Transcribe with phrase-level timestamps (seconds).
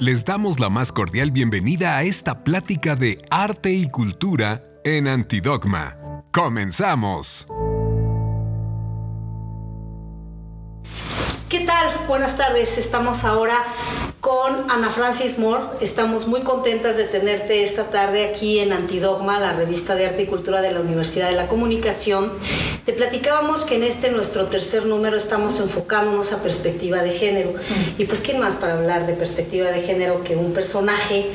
[0.00, 5.96] Les damos la más cordial bienvenida a esta plática de arte y cultura en Antidogma.
[6.30, 7.48] ¡Comenzamos!
[11.48, 12.04] ¿Qué tal?
[12.06, 12.76] Buenas tardes.
[12.76, 13.64] Estamos ahora
[14.20, 15.62] con Ana Francis Moore.
[15.80, 20.26] Estamos muy contentas de tenerte esta tarde aquí en Antidogma, la revista de arte y
[20.26, 22.32] cultura de la Universidad de la Comunicación.
[22.84, 27.54] Te platicábamos que en este nuestro tercer número estamos enfocándonos a perspectiva de género.
[27.96, 31.30] Y pues, ¿quién más para hablar de perspectiva de género que un personaje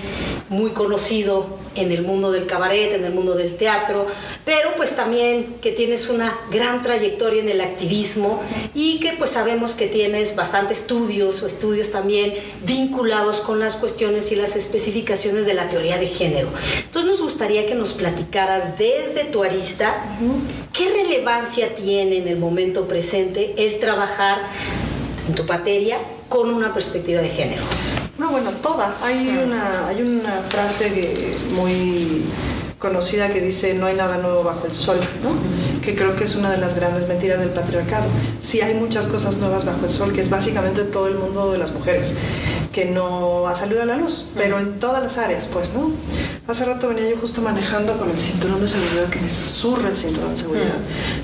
[0.54, 4.06] muy conocido en el mundo del cabaret, en el mundo del teatro,
[4.46, 8.42] pero pues también que tienes una gran trayectoria en el activismo
[8.74, 12.34] y que pues sabemos que tienes bastante estudios o estudios también
[12.66, 16.50] vinculados con las cuestiones y las especificaciones de la teoría de género.
[16.84, 19.96] Entonces nos gustaría que nos platicaras desde tu arista
[20.72, 24.40] qué relevancia tiene en el momento presente el trabajar
[25.28, 25.98] en tu materia
[26.30, 27.64] con una perspectiva de género.
[28.18, 28.96] No, bueno, toda.
[29.02, 32.24] Hay una, hay una frase muy
[32.78, 35.32] conocida que dice no hay nada nuevo bajo el sol, ¿no?
[35.84, 38.06] que creo que es una de las grandes mentiras del patriarcado.
[38.40, 41.58] Sí hay muchas cosas nuevas bajo el sol, que es básicamente todo el mundo de
[41.58, 42.12] las mujeres,
[42.72, 45.92] que no ha salido a la luz, pero en todas las áreas, pues, ¿no?
[46.48, 49.98] Hace rato venía yo justo manejando con el cinturón de seguridad, que me zurra el
[49.98, 50.78] cinturón de seguridad.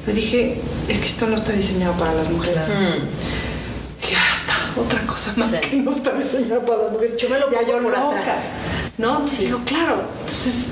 [0.06, 2.66] Le dije, es que esto no está diseñado para las mujeres.
[2.70, 2.96] Ah,
[4.76, 7.18] otra cosa más que no está diseñado para las mujeres.
[7.18, 8.36] Yo me lo ya yo loca.
[8.98, 9.12] ¿No?
[9.12, 10.68] Entonces digo, claro, entonces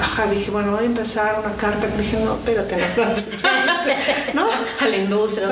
[0.00, 1.86] ajá, dije, bueno, voy a empezar una carta.
[1.98, 2.76] Dije, no, espérate,
[4.34, 4.50] no, ¿no?
[4.80, 5.48] A la industria,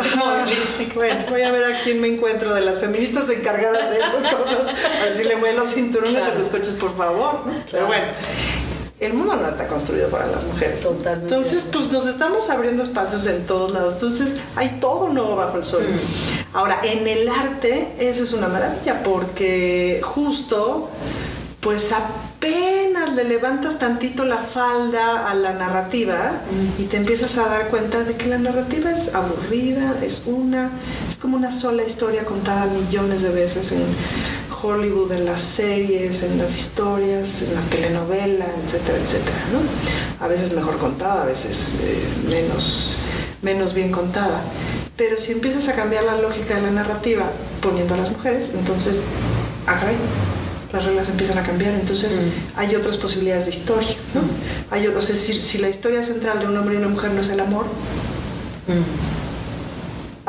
[0.95, 4.61] Bueno, voy a ver a quién me encuentro de las feministas encargadas de esas cosas.
[5.01, 7.45] A ver si le voy los cinturones de los coches, por favor.
[7.71, 8.07] Pero bueno,
[9.01, 10.83] el mundo no está construido para las mujeres.
[10.83, 11.35] Totalmente.
[11.35, 13.95] Entonces, pues nos estamos abriendo espacios en todos lados.
[13.95, 15.83] Entonces, hay todo nuevo bajo el sol.
[15.83, 16.57] Mm.
[16.57, 20.91] Ahora, en el arte, eso es una maravilla, porque justo,
[21.61, 26.33] pues apenas le levantas tantito la falda a la narrativa
[26.79, 30.71] y te empiezas a dar cuenta de que la narrativa es aburrida, es una,
[31.09, 33.83] es como una sola historia contada millones de veces en
[34.63, 40.25] Hollywood, en las series, en las historias, en la telenovela, etcétera, etcétera, ¿no?
[40.25, 42.99] A veces mejor contada, a veces eh, menos,
[43.43, 44.43] menos bien contada.
[44.97, 47.25] Pero si empiezas a cambiar la lógica de la narrativa
[47.63, 48.99] poniendo a las mujeres, entonces,
[49.67, 49.81] ah,
[50.73, 52.59] las reglas empiezan a cambiar, entonces mm.
[52.59, 54.21] hay otras posibilidades de historia, ¿no?
[54.71, 57.29] Hay, o sea, si, la historia central de un hombre y una mujer no es
[57.29, 59.20] el amor, mm.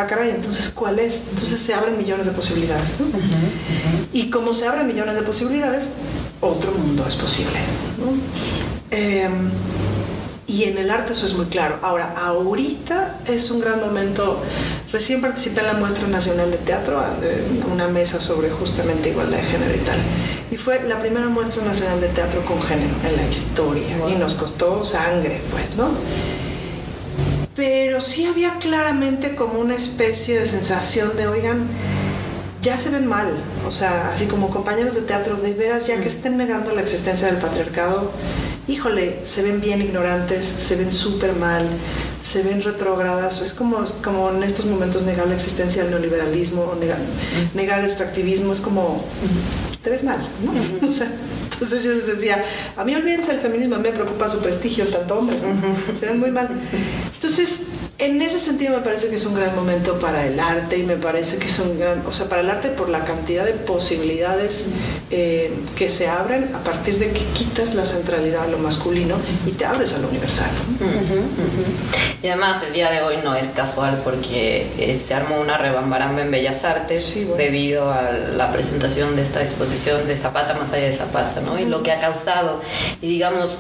[0.02, 1.24] Ah, caray, entonces ¿cuál es?
[1.30, 3.08] Entonces se abren millones de posibilidades, ¿no?
[4.14, 5.92] Y como se abren millones de posibilidades,
[6.42, 7.60] otro mundo es posible,
[8.00, 8.12] ¿no?
[8.96, 9.50] Em,
[10.48, 11.80] y en el arte eso es muy claro.
[11.82, 14.42] Ahora, ahorita es un gran momento.
[14.92, 19.44] Recién participé en la Muestra Nacional de Teatro, en una mesa sobre justamente igualdad de
[19.44, 19.98] género y tal.
[20.52, 23.96] Y fue la primera muestra nacional de teatro con género en la historia.
[24.10, 25.88] Y nos costó sangre, pues, ¿no?
[27.62, 31.68] Pero sí había claramente como una especie de sensación de, oigan,
[32.64, 33.28] ya se ven mal.
[33.68, 36.08] O sea, así como compañeros de teatro, de veras, ya que mm.
[36.08, 38.12] estén negando la existencia del patriarcado
[38.68, 41.68] híjole, se ven bien ignorantes, se ven súper mal,
[42.24, 43.42] se ven retrógradas.
[43.42, 46.98] Es como, como en estos momentos negar la existencia del neoliberalismo, negar,
[47.54, 49.04] negar el extractivismo, es como,
[49.84, 50.52] te ves mal, ¿no?
[51.62, 52.44] Entonces yo les decía,
[52.76, 55.44] a mí olvídense el feminismo, a mí me preocupa su prestigio, tanto hombres,
[56.00, 56.50] se ven muy mal.
[57.14, 57.60] Entonces,
[58.02, 60.96] en ese sentido me parece que es un gran momento para el arte y me
[60.96, 64.70] parece que es un gran, o sea, para el arte por la cantidad de posibilidades
[65.12, 69.52] eh, que se abren a partir de que quitas la centralidad a lo masculino y
[69.52, 70.50] te abres a lo universal.
[72.24, 76.22] Y además el día de hoy no es casual porque eh, se armó una rebambaramba
[76.22, 80.92] en Bellas Artes debido a la presentación de esta exposición de Zapata más allá de
[80.92, 81.60] Zapata, ¿no?
[81.60, 82.62] Y lo que ha causado,
[83.00, 83.58] y digamos,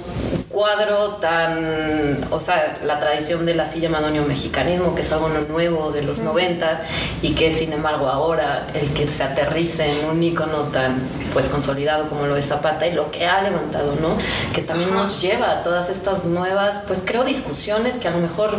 [0.50, 5.92] cuadro tan, o sea, la tradición de la silla madonio mexicanismo, que es algo nuevo
[5.92, 6.81] de los 90
[7.22, 11.00] y que sin embargo ahora el que se aterrice en un icono tan
[11.33, 14.16] pues consolidado como lo de Zapata y lo que ha levantado, ¿no?
[14.54, 18.57] Que también nos lleva a todas estas nuevas, pues creo discusiones que a lo mejor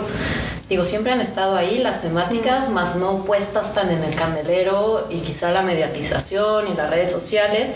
[0.69, 5.21] digo, siempre han estado ahí las temáticas, más no puestas tan en el candelero y
[5.21, 7.71] quizá la mediatización y las redes sociales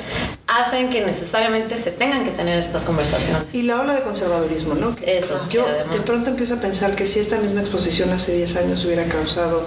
[0.61, 3.43] hacen que necesariamente se tengan que tener estas conversaciones.
[3.53, 4.97] Y la ola de conservadurismo, ¿no?
[5.05, 5.41] Eso.
[5.51, 9.05] Yo de pronto empiezo a pensar que si esta misma exposición hace 10 años hubiera
[9.05, 9.63] causado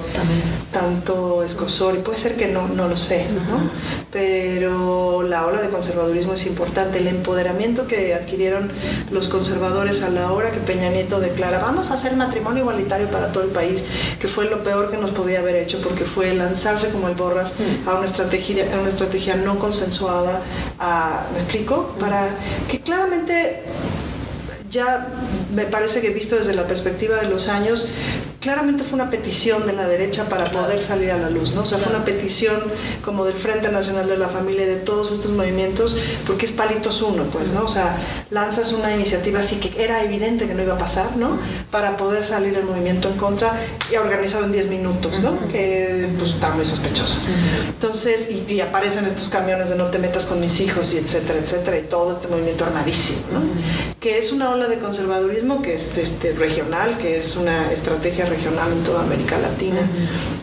[0.72, 3.70] tanto escosor, y puede ser que no, no lo sé, ¿no?
[4.12, 6.98] Pero la ola de conservadurismo es importante.
[6.98, 8.72] El empoderamiento que adquirieron
[9.12, 13.32] los conservadores a la hora que Peña Nieto declara, vamos a hacer matrimonio igualitario para
[13.32, 13.84] todo el país,
[14.20, 17.54] que fue lo peor que nos podía haber hecho, porque fue lanzarse como el borras
[17.86, 20.42] a una estrategia, a una estrategia no consensuada,
[21.34, 21.96] ¿me explico?
[22.00, 22.30] Para
[22.68, 23.62] que claramente
[24.72, 25.08] ya
[25.54, 27.88] me parece que visto desde la perspectiva de los años,
[28.40, 31.62] claramente fue una petición de la derecha para poder salir a la luz, ¿no?
[31.62, 32.56] O sea, fue una petición
[33.04, 37.02] como del Frente Nacional de la Familia y de todos estos movimientos, porque es palitos
[37.02, 37.64] uno, pues, ¿no?
[37.64, 37.98] O sea,
[38.32, 41.38] lanzas una iniciativa así que era evidente que no iba a pasar, ¿no?
[41.72, 43.54] Para poder salir el movimiento en contra
[43.92, 45.38] y organizado en 10 minutos, ¿no?
[45.50, 47.20] Que pues está muy sospechoso.
[47.68, 51.78] Entonces, y, aparecen estos camiones de no te metas con mis hijos y etcétera, etcétera,
[51.78, 53.42] y todo este movimiento armadísimo, ¿no?
[54.00, 58.72] Que es una ola de conservadurismo que es este, regional, que es una estrategia regional
[58.72, 59.82] en toda América Latina,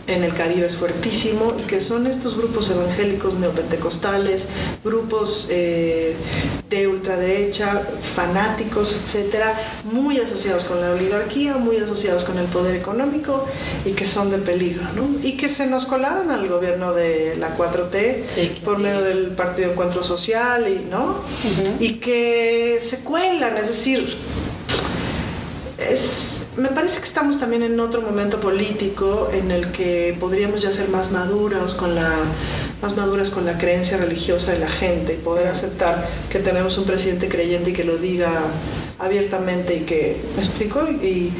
[0.07, 4.47] en el Caribe es fuertísimo, y que son estos grupos evangélicos neopentecostales,
[4.83, 6.15] grupos eh,
[6.69, 7.81] de ultraderecha,
[8.15, 9.53] fanáticos, etcétera,
[9.91, 13.45] muy asociados con la oligarquía, muy asociados con el poder económico
[13.85, 15.07] y que son de peligro, ¿no?
[15.23, 20.03] Y que se nos colaron al gobierno de la 4T por medio del Partido Encuentro
[20.03, 21.15] Social y, ¿no?
[21.79, 24.17] Y que se cuelan, es decir,
[25.77, 30.71] es, me parece que estamos también en otro momento político en el que podríamos ya
[30.71, 32.11] ser más maduros con la
[32.81, 36.85] más maduras con la creencia religiosa de la gente y poder aceptar que tenemos un
[36.85, 38.31] presidente creyente y que lo diga
[38.99, 41.31] abiertamente y que me explico y,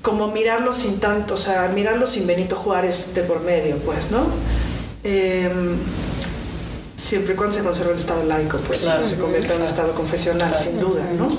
[0.00, 4.24] como mirarlo sin tanto, o sea, mirarlo sin Benito Juárez de por medio, pues, ¿no?
[5.02, 5.76] Em,
[6.94, 9.92] siempre y cuando se conserva el Estado laico, pues, no se convierta en un Estado
[9.94, 11.36] confesional, sin duda, ¿no?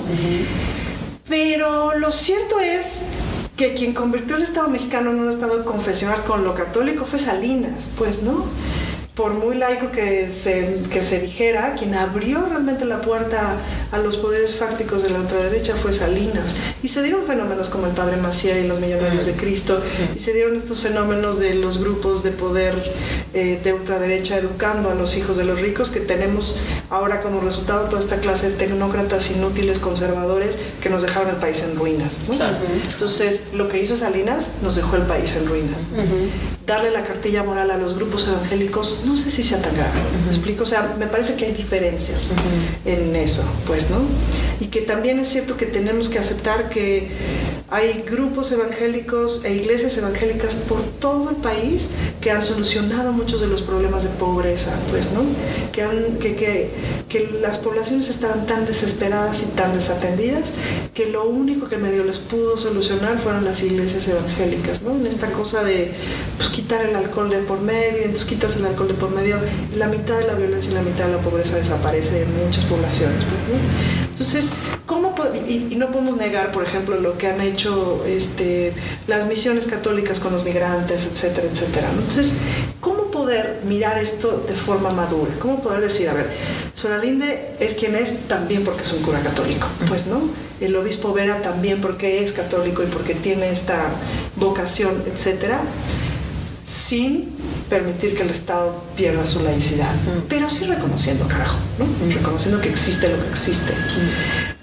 [1.28, 2.92] Pero lo cierto es
[3.56, 7.90] que quien convirtió el Estado mexicano en un Estado confesional con lo católico fue Salinas,
[7.98, 8.44] pues, ¿no?
[9.18, 13.56] Por muy laico que se, que se dijera, quien abrió realmente la puerta
[13.90, 16.54] a los poderes fácticos de la ultraderecha fue Salinas.
[16.84, 19.82] Y se dieron fenómenos como el Padre Macía y los Millonarios de Cristo,
[20.14, 22.74] y se dieron estos fenómenos de los grupos de poder
[23.34, 26.56] eh, de ultraderecha educando a los hijos de los ricos, que tenemos
[26.88, 31.64] ahora como resultado toda esta clase de tecnócratas inútiles, conservadores, que nos dejaron el país
[31.64, 32.18] en ruinas.
[32.92, 35.80] Entonces, lo que hizo Salinas nos dejó el país en ruinas.
[36.68, 39.98] Darle la cartilla moral a los grupos evangélicos no sé si sea tan grave.
[40.26, 40.62] ¿Me explico?
[40.64, 42.30] O sea, me parece que hay diferencias
[42.84, 43.98] en eso, pues, ¿no?
[44.60, 47.08] Y que también es cierto que tenemos que aceptar que
[47.70, 53.46] hay grupos evangélicos e iglesias evangélicas por todo el país que han solucionado muchos de
[53.46, 55.20] los problemas de pobreza, pues, ¿no?
[55.70, 56.70] Que, han, que, que,
[57.10, 60.52] que las poblaciones estaban tan desesperadas y tan desatendidas
[60.94, 64.96] que lo único que medio les pudo solucionar fueron las iglesias evangélicas, ¿no?
[64.96, 65.92] En esta cosa de
[66.38, 69.36] pues, quitar el alcohol de por medio, entonces quitas el alcohol de por medio,
[69.76, 73.18] la mitad de la violencia y la mitad de la pobreza desaparece en muchas poblaciones,
[73.24, 74.08] pues, ¿no?
[74.18, 74.50] Entonces,
[74.86, 78.72] ¿cómo y, y, no podemos negar, por ejemplo, lo que han hecho este,
[79.06, 81.88] las misiones católicas con los migrantes, etcétera, etcétera.
[81.92, 82.34] Entonces,
[82.80, 85.30] ¿cómo poder mirar esto de forma madura?
[85.40, 86.30] ¿Cómo poder decir, a ver,
[86.74, 90.20] Soralinde es quien es también porque es un cura católico, pues, ¿no?
[90.60, 93.90] El obispo Vera también porque es católico y porque tiene esta
[94.36, 95.60] vocación, etcétera,
[96.64, 97.30] sin
[97.70, 99.90] permitir que el Estado pierda su laicidad,
[100.28, 102.14] pero sí reconociendo, carajo, ¿no?
[102.14, 103.72] reconociendo que existe lo que existe.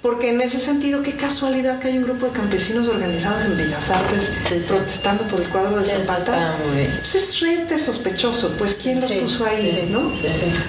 [0.06, 3.90] Porque en ese sentido, qué casualidad que hay un grupo de campesinos organizados en Bellas
[3.90, 4.32] Artes
[4.68, 6.54] protestando por el cuadro de Zapata.
[7.00, 10.12] Pues es rete sospechoso, pues quién los puso ahí, ¿no?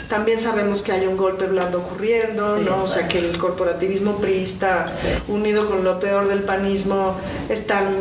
[0.10, 2.86] También sabemos que hay un golpe blando ocurriendo, ¿no?
[2.86, 4.92] O sea que el corporativismo priista
[5.28, 7.16] unido con lo peor del panismo
[7.48, 7.92] están,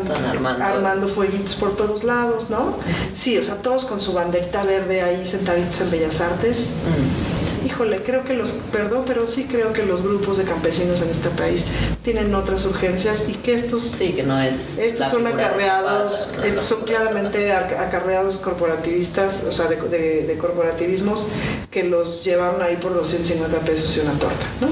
[0.63, 1.07] armando.
[1.07, 2.79] fueguitos por todos lados, ¿no?
[3.15, 6.77] Sí, o sea, todos con su banderita verde ahí sentaditos en Bellas Artes.
[6.83, 7.26] Mm
[7.67, 11.29] híjole, creo que los, perdón, pero sí creo que los grupos de campesinos en este
[11.31, 11.65] país
[12.05, 16.83] tienen otras urgencias y que estos, sí, que no es estos son acarreados, estos son
[16.83, 21.27] claramente acarreados corporativistas, o sea, de, corporativismos
[21.71, 24.69] que los llevan ahí por 250 pesos y una torta, ¿no?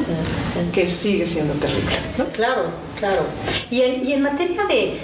[0.72, 2.26] Que sigue siendo terrible, ¿no?
[2.26, 2.62] Claro,
[2.98, 3.22] claro.
[3.70, 4.98] Y y en materia de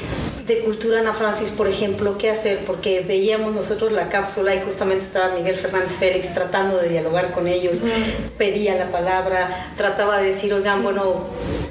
[0.46, 5.04] de cultura Ana Francis, por ejemplo, qué hacer, porque veíamos nosotros la cápsula y justamente
[5.04, 7.78] estaba Miguel Fernández Félix tratando de dialogar con ellos,
[8.38, 11.26] pedía la palabra, trataba de decir, oigan, bueno,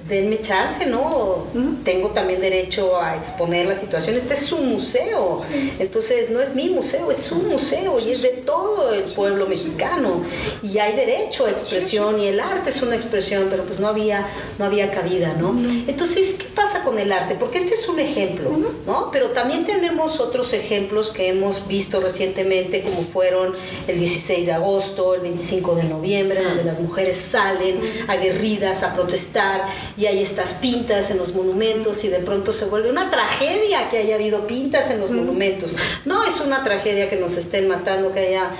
[0.09, 1.45] denme chance, ¿no?
[1.83, 4.17] Tengo también derecho a exponer la situación.
[4.17, 5.43] Este es su museo.
[5.77, 10.23] Entonces, no es mi museo, es su museo y es de todo el pueblo mexicano.
[10.63, 14.25] Y hay derecho a expresión y el arte es una expresión, pero pues no había,
[14.57, 15.55] no había cabida, ¿no?
[15.87, 17.35] Entonces, ¿qué pasa con el arte?
[17.39, 18.49] Porque este es un ejemplo,
[18.85, 19.09] ¿no?
[19.11, 23.55] Pero también tenemos otros ejemplos que hemos visto recientemente, como fueron
[23.87, 29.65] el 16 de agosto, el 25 de noviembre, donde las mujeres salen aguerridas a protestar
[29.97, 33.99] y hay estas pintas en los monumentos y de pronto se vuelve una tragedia que
[33.99, 35.71] haya habido pintas en los monumentos.
[36.05, 38.51] No es una tragedia que nos estén matando, que haya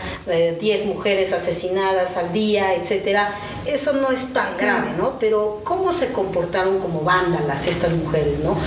[0.60, 3.36] 10 eh, mujeres asesinadas al día, etcétera.
[3.66, 5.20] Eso no es tan grave, ¿no?
[5.20, 8.58] Pero cómo se comportaron como vándalas estas mujeres, ¿no?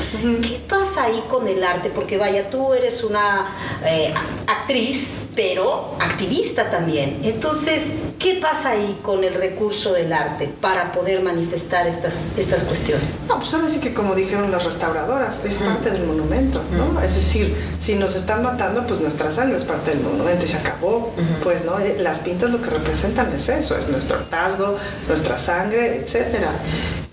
[0.41, 1.91] ¿Qué pasa ahí con el arte?
[1.91, 3.47] Porque vaya, tú eres una
[3.85, 4.13] eh,
[4.47, 7.21] actriz pero activista también.
[7.23, 7.85] Entonces,
[8.19, 13.07] ¿qué pasa ahí con el recurso del arte para poder manifestar estas, estas cuestiones?
[13.29, 17.01] No, pues ahora sí que como dijeron las restauradoras, es parte del monumento, ¿no?
[17.01, 20.59] Es decir, si nos están matando, pues nuestra sangre es parte del monumento y se
[20.59, 21.13] acabó.
[21.43, 21.79] Pues, ¿no?
[21.99, 24.77] Las pintas lo que representan es eso, es nuestro hartazgo,
[25.09, 26.53] nuestra sangre, etcétera.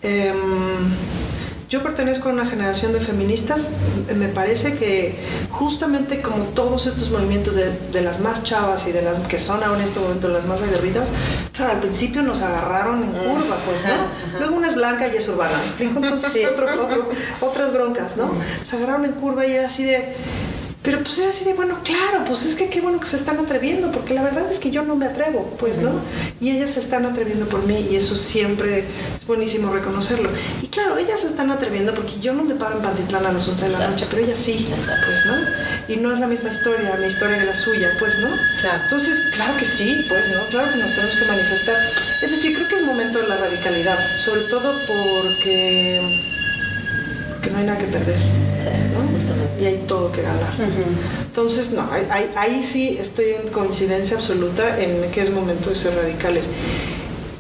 [0.01, 0.36] Em,
[1.69, 3.69] yo pertenezco a una generación de feministas,
[4.15, 5.15] me parece que
[5.51, 9.77] justamente como todos estos movimientos de, las más chavas y de las que son ahora
[9.77, 11.09] en este momento las más aguerridas,
[11.53, 14.39] claro, al principio nos agarraron en curva, pues, ¿no?
[14.39, 15.99] Luego una es blanca y es urbana, ¿me explico?
[15.99, 16.47] Entonces,
[17.41, 18.31] otras broncas, ¿no?
[18.63, 20.15] Se agarraron en curva y era así de
[20.81, 23.38] pero pues era así de, bueno, claro, pues es que qué bueno que se están
[23.38, 25.91] atreviendo, porque la verdad es que yo no me atrevo, pues, ¿no?
[26.39, 28.86] Y ellas se están atreviendo por mí y eso siempre
[29.17, 30.29] es buenísimo reconocerlo.
[30.62, 33.48] Y claro, ellas se están atreviendo porque yo no me paro en Pantitlán a las
[33.48, 34.67] 11 de la noche, pero ellas sí,
[35.05, 35.93] pues, ¿no?
[35.93, 38.29] Y no es la misma historia, mi historia que la suya, pues, ¿no?
[38.62, 38.83] Claro.
[38.83, 40.45] Entonces, claro que sí, pues, ¿no?
[40.50, 41.75] Claro que nos tenemos que manifestar.
[42.24, 46.01] Es decir, creo que es momento de la radicalidad, sobre todo porque,
[47.39, 48.17] porque no hay nada que perder
[49.62, 50.53] y hay todo que ganar.
[51.25, 51.88] Entonces, no,
[52.36, 56.48] ahí, sí estoy en coincidencia absoluta en que es momento de ser radicales.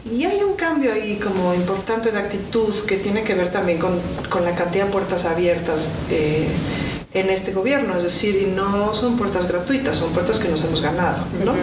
[0.09, 3.99] Y hay un cambio ahí como importante de actitud que tiene que ver también con,
[4.43, 6.47] la cantidad de puertas abiertas eh,
[7.13, 11.23] en este gobierno, es decir, no son puertas gratuitas, son puertas que nos hemos ganado,
[11.43, 11.53] ¿no?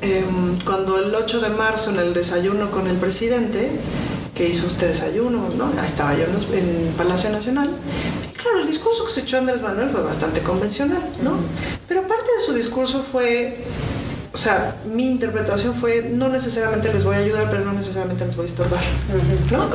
[0.00, 3.70] Em, cuando el 8 de marzo en el desayuno con el presidente,
[4.38, 5.66] que hizo usted desayuno, ¿no?
[5.80, 7.70] Ahí estaba yo en Palacio Nacional,
[8.40, 11.32] Claro, el discurso que se echó Andrés Manuel fue bastante convencional, ¿no?
[11.88, 13.64] Pero parte de su discurso fue,
[14.32, 18.36] o sea, mi interpretación fue, no necesariamente les voy a ayudar, pero no necesariamente les
[18.36, 18.80] voy a estorbar,
[19.50, 19.68] ¿no?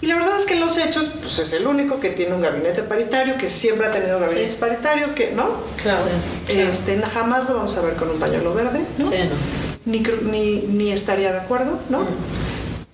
[0.00, 2.42] Y la verdad es que en los hechos, pues es el único que tiene un
[2.42, 5.50] gabinete paritario, que siempre ha tenido gabinetes paritarios, que, ¿no?
[5.80, 6.02] Claro.
[6.48, 9.12] Este, jamás lo vamos a ver con un pañuelo verde, ¿no?
[9.12, 9.66] Sí, no.
[9.92, 12.00] Ni, ni, ni, estaría de acuerdo, ¿no?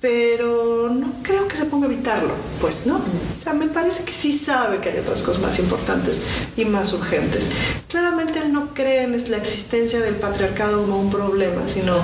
[0.03, 2.97] Pero no creo que se ponga a evitarlo, pues, ¿no?
[2.97, 6.21] O sea, me parece que sí sabe que hay otras cosas más importantes
[6.57, 7.51] y más urgentes.
[7.89, 11.95] Claramente él no cree en la existencia del patriarcado como un problema, sino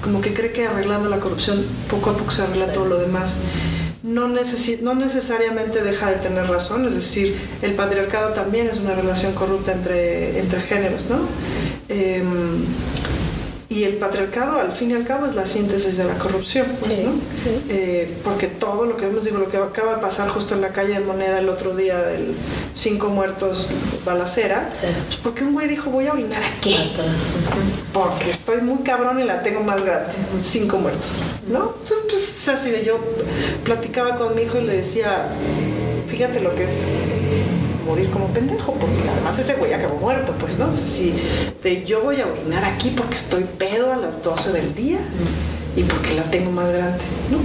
[0.00, 3.34] como que cree que arreglando la corrupción poco a poco se arregla todo lo demás.
[4.04, 9.32] No, no necesariamente deja de tener razón, es decir, el patriarcado también es una relación
[9.34, 11.18] corrupta entre, entre géneros, ¿no?
[11.88, 12.64] Em,
[13.70, 17.00] y el patriarcado, al fin y al cabo, es la síntesis de la corrupción, pues,
[17.00, 17.12] ¿no?
[17.68, 20.68] Eh, porque todo lo que vemos, digo, lo que acaba de pasar justo en la
[20.70, 22.34] calle de Moneda el otro día, del
[22.74, 23.68] cinco muertos
[24.06, 26.76] balacera, pues porque un güey dijo, voy a orinar aquí,
[27.92, 31.12] porque estoy muy cabrón y la tengo más grande, cinco muertos,
[31.52, 31.74] ¿no?
[31.86, 32.98] Pues, pues así de yo
[33.64, 35.28] platicaba con mi hijo y le decía,
[36.08, 36.86] fíjate lo que es
[37.88, 40.66] morir como pendejo, porque además ese güey acabó muerto, pues, ¿no?
[40.68, 41.14] O si
[41.62, 44.98] de yo voy a orinar aquí porque estoy pedo a las 12 del día
[45.74, 47.38] y porque la tengo más grande, ¿no?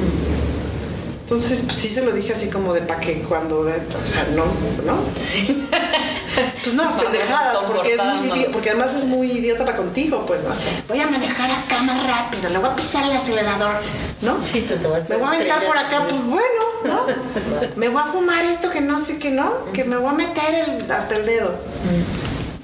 [1.24, 4.44] Entonces, pues sí se lo dije así como de pa' que cuando, o sea, no,
[4.86, 4.98] ¿no?
[6.63, 10.50] Pues no, pendejadas, porque, es muy porque además es muy idiota para contigo, pues, ¿no?
[10.88, 13.75] Voy a manejar acá más rápido, le voy a pisar el acelerador,
[14.22, 14.38] ¿no?
[14.46, 17.06] Sí, a Me voy a aventar por acá, pues bueno, ¿no?
[17.75, 19.66] me voy a fumar esto que no sé qué, ¿no?
[19.74, 21.56] Que me voy a meter el, hasta el dedo.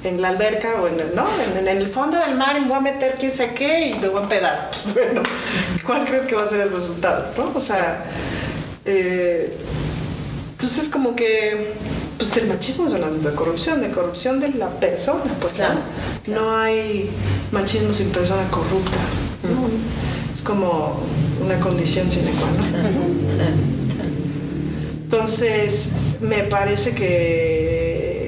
[0.04, 1.28] en la alberca o en el, ¿no?
[1.58, 4.08] En, el fondo del mar y me voy a meter quién sé qué y me
[4.08, 4.72] voy a empedar.
[4.72, 5.22] Pues bueno,
[5.86, 7.26] ¿cuál crees que va a ser el resultado?
[7.38, 7.52] ¿no?
[7.54, 8.06] O sea,
[8.86, 9.58] eh,
[10.52, 11.74] entonces como que
[12.20, 15.54] pues el machismo es un asunto de corrupción, de corrupción de la persona, pues
[16.28, 16.52] ¿no?
[16.52, 17.10] hay
[17.54, 18.98] machismo sin persona corrupta.
[20.36, 21.00] Es como
[21.44, 22.60] una condición sine qua non.
[25.06, 28.20] Entonces, me parece que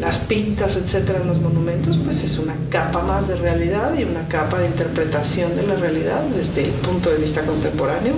[0.00, 4.26] las pintas, etcétera, en los monumentos, pues es una capa más de realidad y una
[4.26, 8.14] capa de interpretación de la realidad desde el punto de vista contemporáneo.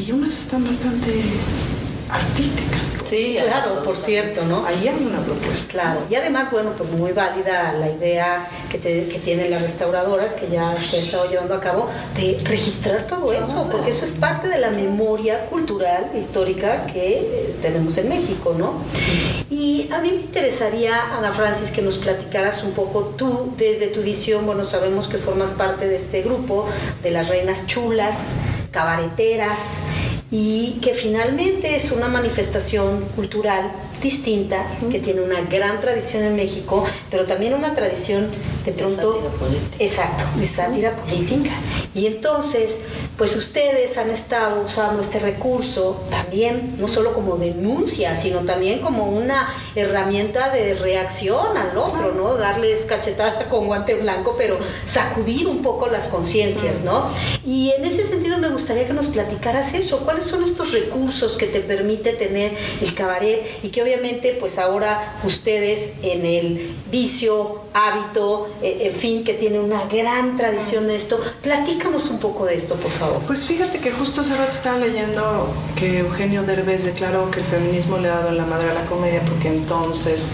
[0.00, 1.22] Y unas están bastante
[2.10, 2.88] artísticas.
[3.08, 4.66] Sí, claro, por cierto, ¿no?
[4.66, 5.66] Ahí hay una propuesta.
[5.68, 10.48] Claro, y además, bueno, pues muy válida la idea que, que tienen las restauradoras, que
[10.48, 14.48] ya se ha estado llevando a cabo, de registrar todo eso, porque eso es parte
[14.48, 18.74] de la memoria cultural, histórica que tenemos en México, ¿no?
[19.48, 24.02] Y a mí me interesaría, Ana Francis, que nos platicaras un poco tú, desde tu
[24.02, 26.68] visión, bueno, sabemos que formas parte de este grupo,
[27.02, 28.16] de las reinas chulas,
[28.70, 29.58] cabareteras,
[30.30, 36.84] y que finalmente es una manifestación cultural distinta, que tiene una gran tradición en México,
[37.10, 38.28] pero también una tradición
[38.64, 39.12] de pronto...
[39.12, 39.76] De sátira política.
[39.78, 41.50] Exacto, de sátira política.
[41.94, 42.78] Y entonces,
[43.16, 49.08] pues ustedes han estado usando este recurso también, no solo como denuncia, sino también como
[49.08, 52.34] una herramienta de reacción al otro, ¿no?
[52.34, 57.08] Darles cachetada con guante blanco, pero sacudir un poco las conciencias, ¿no?
[57.44, 61.46] Y en ese sentido me gustaría que nos platicaras eso, cuáles son estos recursos que
[61.46, 68.48] te permite tener el cabaret y que obviamente pues ahora ustedes en el vicio, hábito,
[68.62, 72.74] eh, en fin, que tiene una gran tradición de esto, platícanos un poco de esto,
[72.76, 73.22] por favor.
[73.26, 77.98] Pues fíjate que justo hace rato estaba leyendo que Eugenio Derbez declaró que el feminismo
[77.98, 80.28] le ha dado la madre a la comedia porque entonces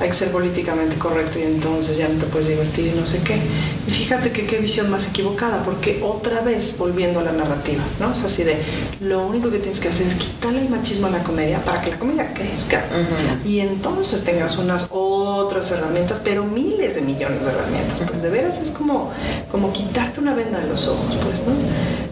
[0.00, 3.20] hay que ser políticamente correcto y entonces ya no te puedes divertir y no sé
[3.24, 3.38] qué.
[3.86, 8.12] Y fíjate que qué visión más equivocada, porque otra vez volviendo a la narrativa, ¿no?
[8.12, 8.62] Es así de,
[9.00, 11.90] lo único que tienes que hacer es quitarle el machismo a la comedia para que
[11.90, 12.84] la comedia crezca.
[13.44, 18.00] Y entonces tengas unas otras herramientas, pero miles de millones de herramientas.
[18.06, 19.10] Pues de veras es como,
[19.50, 21.52] como quitarte una venda de los ojos, pues, ¿no?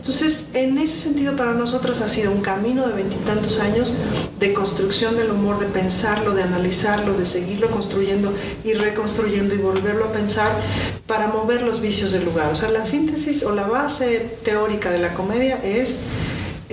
[0.00, 3.92] Entonces, en ese sentido, para nosotros ha sido un camino de veintitantos años
[4.38, 8.32] de construcción del humor, de pensarlo, de analizarlo, de seguirlo construyendo
[8.64, 10.50] y reconstruyendo y volverlo a pensar
[11.06, 12.50] para mover los vicios del lugar.
[12.50, 15.98] O sea, la síntesis o la base teórica de la comedia es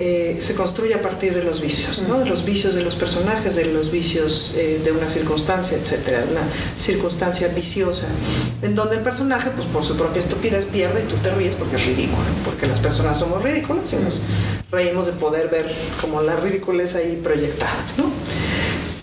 [0.00, 2.20] eh, se construye a partir de los vicios, ¿no?
[2.20, 6.42] de los vicios de los personajes, de los vicios eh, de una circunstancia, etcétera, una
[6.76, 8.06] circunstancia viciosa,
[8.62, 11.74] en donde el personaje, pues por su propia estupidez, pierde y tú te ríes porque
[11.74, 14.20] es ridículo, porque las personas somos ridículas y nos
[14.70, 17.84] reímos de poder ver como la ridiculez ahí proyectada.
[17.96, 18.04] ¿no?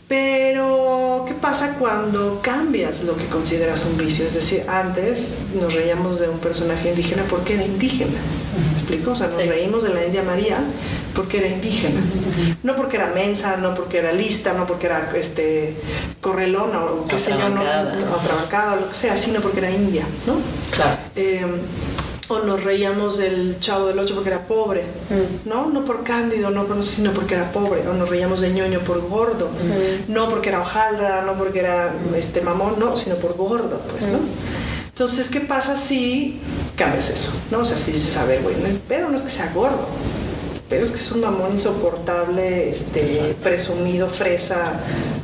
[0.08, 4.26] Pero, ¿qué pasa cuando cambias lo que consideras un vicio?
[4.28, 8.20] Es decir, antes nos reíamos de un personaje indígena porque era indígena
[8.86, 9.12] explico?
[9.12, 10.60] O sea, nos reímos de la India María
[11.16, 12.00] porque era indígena.
[12.64, 15.76] No porque era mensa, no porque era lista, no porque era este
[16.22, 20.36] correlona o qué sé yo, no, o lo que sea, sino porque era india, ¿no?
[20.76, 20.98] Claro.
[21.16, 21.58] Em,
[22.28, 25.48] o nos reíamos del chavo del ocho porque era pobre, mm.
[25.48, 25.70] ¿no?
[25.70, 29.02] No por cándido, no por, sino porque era pobre, o nos reíamos de ñoño por
[29.08, 30.12] gordo, mm.
[30.12, 34.18] no porque era hojaldra, no porque era este mamón, no, sino por gordo, pues, ¿no?
[34.18, 34.66] Mm.
[34.90, 36.40] Entonces, ¿qué pasa si
[36.78, 37.34] cambias eso?
[37.52, 37.60] ¿no?
[37.60, 38.56] O sea, si dices, a ver, güey,
[38.88, 39.86] pero no es que sea gordo,
[40.70, 44.74] pero es que es un mamón insoportable, este, presumido, fresa,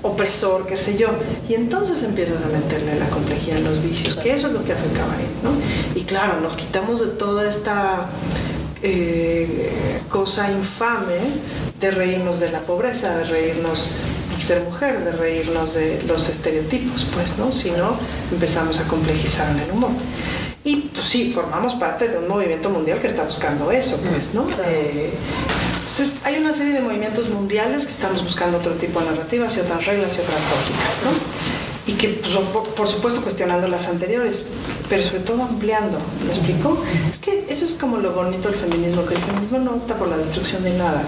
[0.01, 1.09] opresor, qué sé yo.
[1.49, 4.73] Y entonces empiezas a meterle la complejidad en los vicios, que eso es lo que
[4.73, 5.51] hace el cabaret, ¿no?
[5.99, 8.05] Y claro, nos quitamos de toda esta
[8.83, 11.19] eh, cosa infame
[11.79, 13.89] de reírnos de la pobreza, de reírnos
[14.41, 17.51] ser mujer, de reírnos de los estereotipos, pues, ¿no?
[17.51, 17.95] Si no,
[18.31, 19.91] empezamos a complejizar en el humor.
[20.63, 24.47] Y pues sí, formamos parte de un movimiento mundial que está buscando eso, pues, ¿no?
[24.65, 25.11] Eh,
[25.73, 29.61] entonces, hay una serie de movimientos mundiales que estamos buscando otro tipo de narrativas y
[29.61, 31.91] otras reglas y otras lógicas, ¿no?
[31.91, 32.33] Y que, pues,
[32.75, 34.43] por, supuesto, cuestionando las anteriores,
[34.87, 35.97] pero sobre todo ampliando.
[36.25, 36.77] ¿Me explico?
[37.11, 40.09] Es que eso es como lo bonito del feminismo, que el feminismo no opta por
[40.09, 41.01] la destrucción de nada,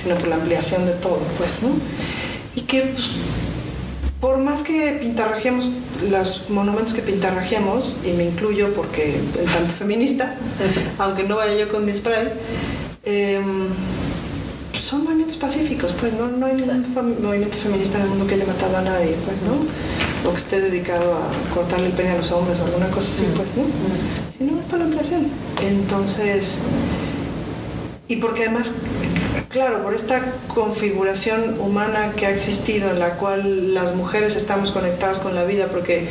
[0.00, 1.70] sino por la ampliación de todo, pues, ¿no?
[2.54, 3.08] y que pues,
[4.22, 5.68] por más que pintarrajemos
[6.08, 10.36] los monumentos que pintarrajemos, y me incluyo porque en tanto feminista,
[10.98, 12.28] aunque no vaya yo con mi spray,
[13.04, 13.66] em,
[14.80, 16.86] son movimientos pacíficos, pues no, no hay ningún
[17.20, 19.54] movimiento feminista en el mundo que haya matado a nadie, pues, ¿no?
[20.24, 23.26] O que esté dedicado a cortarle el pene a los hombres o alguna cosa así,
[23.36, 23.64] pues, ¿no?
[24.38, 25.26] Sino es por la ampliación.
[25.60, 26.58] Entonces,
[28.06, 28.70] y porque además
[29.52, 35.18] Claro, por esta configuración humana que ha existido en la cual las mujeres estamos conectadas
[35.18, 36.08] con la vida, porque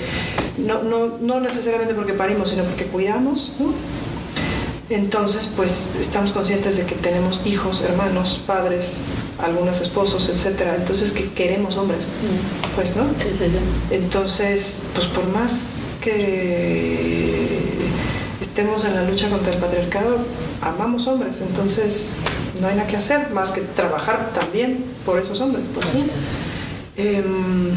[0.59, 3.73] no, no, no necesariamente porque parimos, sino porque cuidamos, ¿no?
[4.91, 8.97] Entonces, pues estamos conscientes de que tenemos hijos, hermanos, padres,
[9.39, 10.75] algunos esposos, etcétera.
[10.75, 12.75] Entonces, que queremos hombres, mm.
[12.75, 13.05] pues, ¿no?
[13.89, 17.57] Entonces, pues por más que
[18.39, 20.17] estemos en la lucha contra el patriarcado,
[20.61, 21.41] amamos hombres.
[21.41, 22.09] Entonces,
[22.61, 25.65] no hay nada que hacer más que trabajar también por esos hombres.
[25.73, 25.87] Pues,
[26.95, 27.69] em,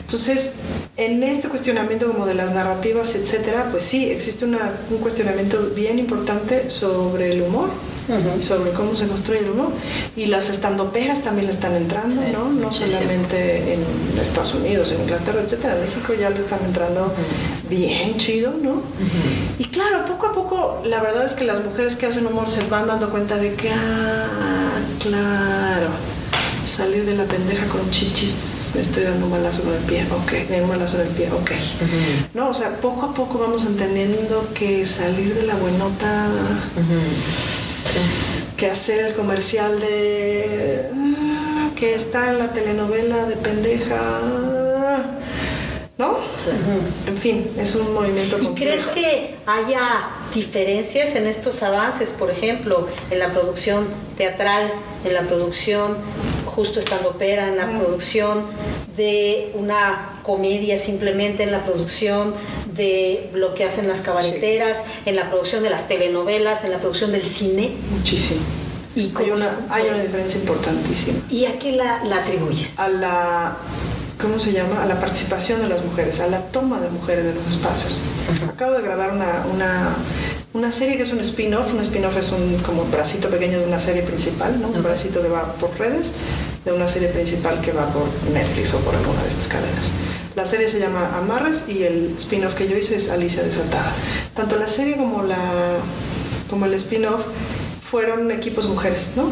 [0.00, 0.54] entonces,
[0.96, 4.58] en este cuestionamiento como de las narrativas, etcétera, pues sí, existe un
[5.00, 7.70] cuestionamiento bien importante sobre el humor
[8.40, 9.70] sobre cómo se construye uno.
[10.16, 12.50] Y las estandoperas también le están entrando, ¿no?
[12.50, 13.80] No solamente en
[14.20, 15.76] Estados Unidos, en Inglaterra, etcétera.
[15.76, 17.12] En México ya le están entrando
[17.68, 18.82] bien chido, ¿no?
[19.58, 22.66] Y claro, poco a poco, la verdad es que las mujeres que hacen humor se
[22.68, 25.88] van dando cuenta de que, ah, claro
[26.68, 30.62] salir de la pendeja con chichis, me estoy dando un balazo con el pie, ok,
[30.62, 31.50] un balazo en el pie, ok.
[32.34, 36.26] No, o sea, poco a poco vamos entendiendo que salir de la buenota,
[38.56, 44.20] que hacer el comercial de ah, que está en la telenovela de pendeja,
[45.96, 46.18] ¿no?
[47.06, 52.88] En fin, es un movimiento ¿Y crees que haya diferencias en estos avances, por ejemplo,
[53.10, 54.72] en la producción teatral,
[55.04, 55.96] en la producción
[56.58, 58.42] justo estando opera en la producción
[58.96, 62.34] de una comedia simplemente en la producción
[62.78, 67.12] de lo que hacen las cabareteras, en la producción de las telenovelas, en la producción
[67.12, 67.72] del cine.
[67.90, 68.40] Muchísimo.
[68.96, 71.18] Y hay, una, hay una diferencia importantísima.
[71.28, 72.78] ¿Y a qué la, la atribuyes?
[72.78, 73.56] A la
[74.20, 74.82] ¿cómo se llama?
[74.82, 78.00] A la participación de las mujeres, a la toma de mujeres de los espacios.
[78.48, 79.94] Acabo de grabar una, una
[80.54, 81.72] una serie que es un spin-off.
[81.72, 84.68] Un spin-off es un como bracito pequeño de una serie principal, ¿no?
[84.68, 86.10] Un bracito que va por redes
[86.64, 89.90] de una serie principal que va por Netflix o por alguna de estas cadenas.
[90.38, 93.90] La serie se llama Amarres y el spin-off que yo hice es Alicia Desatada.
[94.36, 95.36] Tanto la serie como, la,
[96.48, 97.22] como el spin-off
[97.90, 99.24] fueron equipos mujeres, ¿no?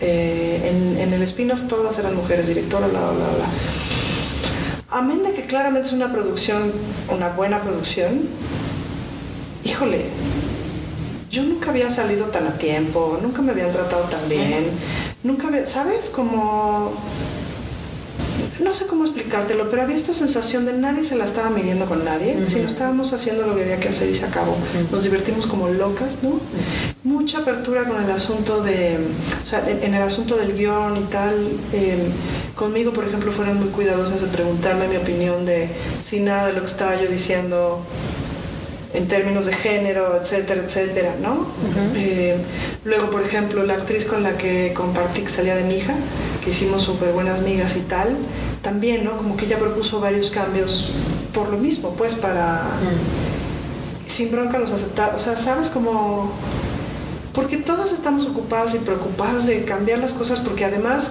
[0.00, 3.46] Eh, en, en, el spin-off todas eran mujeres, directora, bla, bla, bla.
[4.90, 6.70] Amén de que claramente es una producción,
[7.08, 8.20] una buena producción,
[9.64, 10.04] híjole,
[11.32, 14.70] yo nunca había salido tan a tiempo, nunca me habían tratado tan bien,
[15.24, 16.08] nunca, ¿sabes?
[16.08, 16.92] Como,
[18.60, 22.04] no sé cómo explicártelo, pero había esta sensación de nadie se la estaba midiendo con
[22.04, 24.56] nadie, sino estábamos haciendo lo que había que hacer y se acabó.
[24.90, 26.40] Nos divertimos como locas, ¿no?
[27.04, 28.98] Mucha apertura con el asunto de,
[29.42, 31.34] o sea, en, el asunto del guion y tal.
[31.72, 32.00] Em,
[32.54, 35.68] conmigo, por ejemplo, fueron muy cuidadosas de preguntarme mi opinión de
[36.04, 37.80] si nada de lo que estaba yo diciendo
[38.94, 41.46] en términos de género, etcétera, etcétera, ¿no?
[41.94, 42.36] Eh,
[42.84, 45.94] luego, por ejemplo, la actriz con la que compartí, que salía de mi hija,
[46.42, 48.16] que hicimos súper buenas amigas y tal,
[48.62, 49.16] también, ¿no?
[49.16, 50.90] Como que ella propuso varios cambios
[51.32, 52.62] por lo mismo, pues para...
[54.06, 56.32] Sin bronca los aceptar, o sea, ¿sabes cómo...?
[57.34, 61.10] Porque todas estamos ocupadas y preocupadas de cambiar las cosas, porque además,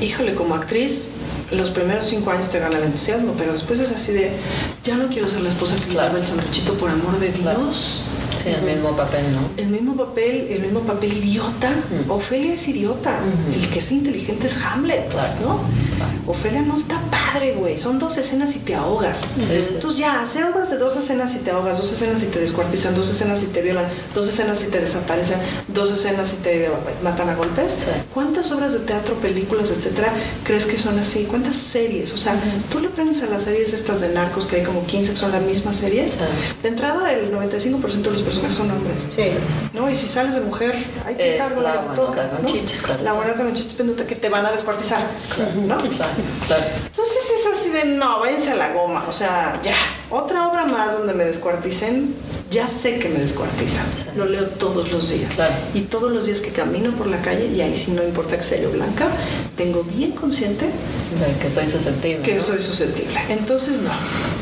[0.00, 1.12] híjole, como actriz,
[1.50, 4.32] los primeros cinco años te gana el entusiasmo, pero después es así de,
[4.82, 6.18] ya no quiero ser la esposa que claro.
[6.18, 8.02] el sanduchito por amor de Dios.
[8.42, 9.62] Sí, el mismo papel, ¿no?
[9.62, 11.70] El mismo papel, el mismo papel idiota.
[12.08, 13.18] Ofelia es idiota.
[13.54, 15.60] El que es inteligente es Hamlet, pues, ¿no?
[16.26, 17.78] Ofelia no está padre, güey.
[17.78, 19.24] Son dos escenas y te ahogas.
[19.50, 22.94] Entonces ya, hacer obras de dos escenas y te ahogas, dos escenas y te descuartizan,
[22.94, 26.68] dos escenas y te violan, dos escenas y te desaparecen, dos escenas y te
[27.02, 27.78] matan a golpes.
[28.12, 30.12] ¿Cuántas obras de teatro, películas, etcétera,
[30.44, 31.26] crees que son así?
[31.28, 32.12] ¿Cuántas series?
[32.12, 32.34] O sea,
[32.70, 35.32] tú le prendes a las series estas de narcos que hay como 15 que son
[35.32, 36.08] la misma serie.
[36.62, 38.96] De entrada, el 95% de los personajes son hombres.
[39.14, 39.30] Sí.
[39.72, 39.90] ¿No?
[39.90, 41.94] Y si sales de mujer, hay que cargo la
[42.82, 43.02] claro.
[43.02, 45.00] La buena con chichis que te van a descuartizar.
[45.66, 45.83] ¿No?
[45.88, 46.12] Claro,
[46.46, 46.64] claro.
[46.86, 49.04] Entonces es así de no, váyanse a la goma.
[49.08, 49.74] O sea, ya.
[50.10, 52.14] Otra obra más donde me descuarticen,
[52.54, 53.84] ya sé que me descuartizan.
[54.16, 55.34] Lo leo todos los días.
[55.34, 55.54] Claro.
[55.74, 58.44] Y todos los días que camino por la calle, y ahí sí no importa que
[58.44, 59.08] sea yo blanca,
[59.56, 62.22] tengo bien consciente de que soy susceptible.
[62.22, 63.18] Que soy susceptible.
[63.28, 63.90] Entonces, no.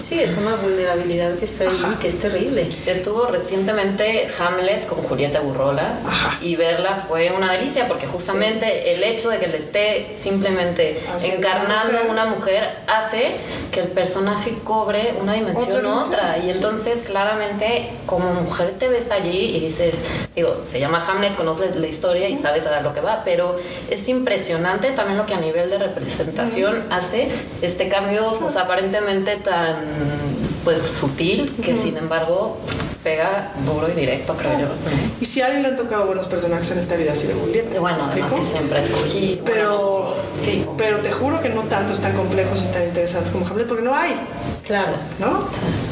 [0.03, 2.67] Sí, es una vulnerabilidad que está ahí, que es terrible.
[2.85, 5.99] Estuvo recientemente Hamlet con Julieta Burrola
[6.43, 12.11] y verla fue una delicia porque justamente el hecho de que le esté simplemente encarnando
[12.11, 13.37] una mujer hace
[13.71, 16.39] que el personaje cobre una dimensión otra, otra.
[16.39, 20.01] y entonces claramente como mujer te ves allí y dices,
[20.35, 23.59] digo, se llama Hamlet, conoces la historia y sabes a lo que va, pero
[23.91, 27.29] es impresionante también lo que a nivel de representación hace
[27.61, 29.77] este cambio pues aparentemente tan
[30.65, 32.59] pues sutil que sin embargo
[33.03, 34.67] pega duro y directo, creo yo.
[35.21, 37.81] Y si a alguien le han tocado buenos personajes en esta vida, ha sido Julieta.
[37.81, 39.41] Bueno, además que siempre escogí.
[39.45, 40.65] Pero, sí.
[40.79, 43.95] pero te juro que no tantos tan complejos y tan interesantes como Hamlet, porque no
[43.95, 44.15] hay.
[44.67, 44.93] Claro.
[45.19, 45.49] ¿No?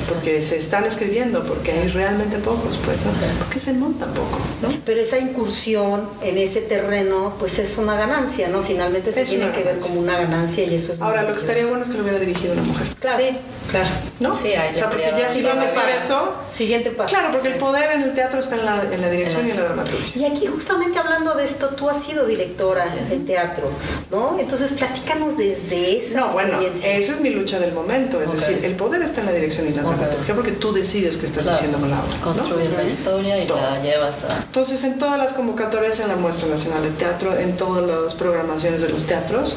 [0.09, 3.11] Porque se están escribiendo, porque hay realmente pocos, pues, ¿no?
[3.39, 4.69] Porque se montan poco, ¿no?
[4.85, 8.63] Pero esa incursión en ese terreno, pues es una ganancia, ¿no?
[8.63, 11.01] Finalmente se tiene que ver como una ganancia y eso es.
[11.01, 12.87] Ahora, lo que estaría bueno es que lo hubiera dirigido una mujer.
[12.99, 13.19] Claro.
[13.19, 13.37] Sí,
[13.71, 13.89] claro.
[14.21, 14.35] ¿No?
[14.35, 16.35] Sí, hay o sea, porque ya si van a eso.
[16.55, 17.15] Siguiente paso.
[17.15, 19.57] Claro, porque el poder en el teatro está en la, en la dirección y en
[19.57, 20.13] la dramaturgia.
[20.15, 23.71] Y aquí, justamente hablando de esto, tú has sido directora del teatro,
[24.11, 24.39] ¿no?
[24.39, 28.21] Entonces, platícanos desde esa no, bueno, esa es mi lucha del momento.
[28.23, 31.27] Es decir, el poder está en la dirección y la dramaturgia, porque tú decides que
[31.27, 32.17] estás haciendo con la obra.
[32.23, 34.43] Construyes la historia y la llevas a...
[34.43, 38.83] Entonces, en todas las convocatorias en la Muestra Nacional de Teatro, en todas las programaciones
[38.83, 39.57] de los teatros,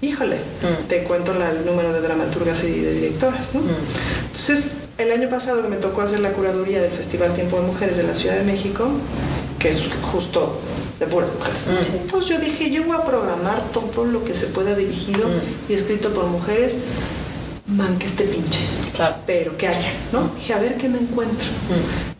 [0.00, 0.88] híjole, mm.
[0.88, 3.60] te cuento el número de dramaturgas y de directoras, ¿no?
[3.60, 3.68] Mm.
[4.26, 7.96] Entonces, el año pasado que me tocó hacer la curaduría del Festival Tiempo de Mujeres
[7.96, 8.88] de la Ciudad de México,
[9.58, 10.60] que es justo
[11.00, 11.66] de puras mujeres.
[11.66, 11.96] Mm.
[12.02, 15.26] Entonces yo dije, yo voy a programar todo lo que se pueda dirigido
[15.68, 16.76] y escrito por mujeres,
[17.76, 18.60] man, que esté pinche.
[18.94, 19.16] Claro.
[19.26, 20.28] Pero que haya, ¿no?
[20.36, 21.46] Dije, a ver qué me encuentro.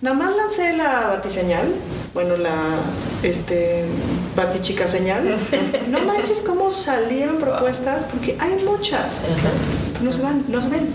[0.01, 1.67] Nada más lancé la batiseñal,
[2.13, 2.55] bueno, la
[3.23, 3.85] este,
[4.37, 5.37] batichica señal.
[5.89, 9.21] No manches cómo salieron propuestas, porque hay muchas.
[10.03, 10.89] No se van, no se ven.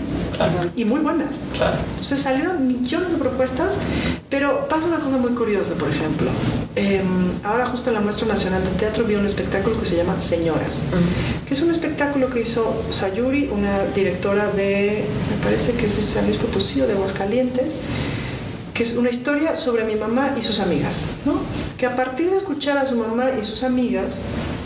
[0.76, 1.36] Y muy buenas.
[1.52, 3.76] Entonces salieron millones de propuestas,
[4.30, 6.30] pero pasa una cosa muy curiosa, por ejemplo.
[6.76, 7.04] Em,
[7.42, 10.82] ahora justo en la Muestra Nacional de Teatro vi un espectáculo que se llama Señoras,
[11.46, 16.02] que es un espectáculo que hizo Sayuri, una directora de, me parece que es de
[16.02, 17.80] San Luis Potosí o de Aguascalientes,
[18.72, 21.34] que es una historia sobre mi mamá y sus amigas, ¿no?
[21.76, 24.22] Que a partir de escuchar a su mamá y sus amigas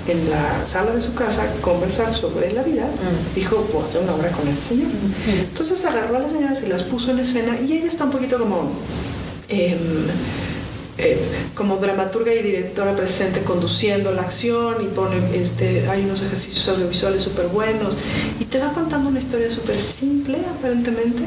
[0.06, 3.34] en la sala de su casa conversar sobre la vida, mm.
[3.34, 4.88] dijo, puedo hacer una obra con este señor.
[5.26, 8.38] Entonces agarró a las señoras y las puso en escena y ella está un poquito
[8.38, 8.70] como...
[9.48, 9.78] Em,
[10.96, 11.18] eh,
[11.56, 17.20] como dramaturga y directora presente conduciendo la acción y pone, este, hay unos ejercicios audiovisuales
[17.20, 17.96] súper buenos
[18.38, 21.24] y te va contando una historia súper simple aparentemente,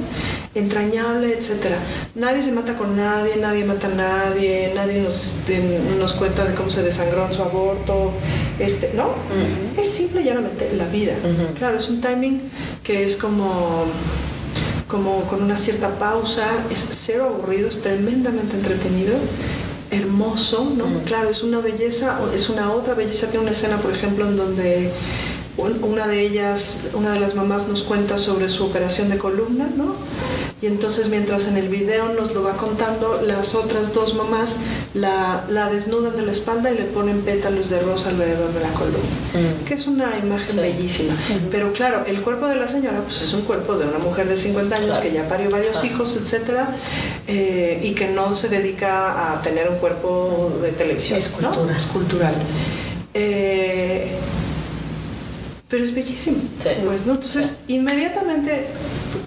[0.56, 1.75] entrañable, etc.
[2.15, 5.60] Nadie se mata con nadie, nadie mata a nadie, nadie nos, este,
[5.99, 8.13] nos cuenta de cómo se desangró en su aborto,
[8.60, 9.10] este, ¿no?
[9.77, 11.13] Es simple y llanamente la vida.
[11.58, 12.41] Claro, es un timing
[12.84, 13.86] que es como
[14.88, 19.15] como con una cierta pausa, es cero aburrido, es tremendamente entretenido,
[19.91, 20.86] hermoso, ¿no?
[21.04, 24.91] Claro, es una belleza, es una otra belleza, tiene una escena, por ejemplo, en donde
[25.58, 29.95] una de ellas, una de las mamás nos cuenta sobre su operación de columna, ¿no?
[30.60, 34.58] Y entonces mientras en el video nos lo va contando, las otras dos mamás
[34.96, 38.70] la, la desnudan de la espalda y le ponen pétalos de rosa alrededor de la
[38.70, 39.65] columna, mm.
[39.65, 41.13] que es una imagen bellísima.
[41.52, 44.36] Pero claro, el cuerpo de la señora pues es un cuerpo de una mujer de
[44.36, 46.76] 50 años que ya parió varios hijos, etcétera,
[47.28, 51.20] eh, y que no se dedica a tener un cuerpo de televisión.
[51.20, 51.76] Es cultural.
[51.76, 52.36] Es cultural.
[53.13, 54.12] Eh,
[55.69, 56.38] pero es bellísimo.
[56.86, 57.13] Pues, ¿no?
[57.13, 58.67] Entonces, inmediatamente,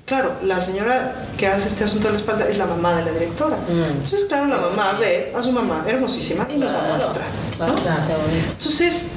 [0.06, 3.12] claro, la señora que hace este asunto de la espalda es la mamá de la
[3.12, 3.56] directora.
[3.56, 3.96] Mm.
[3.96, 7.24] Entonces, claro, la mamá ve a su mamá hermosísima y nos la muestra.
[8.52, 9.08] Entonces,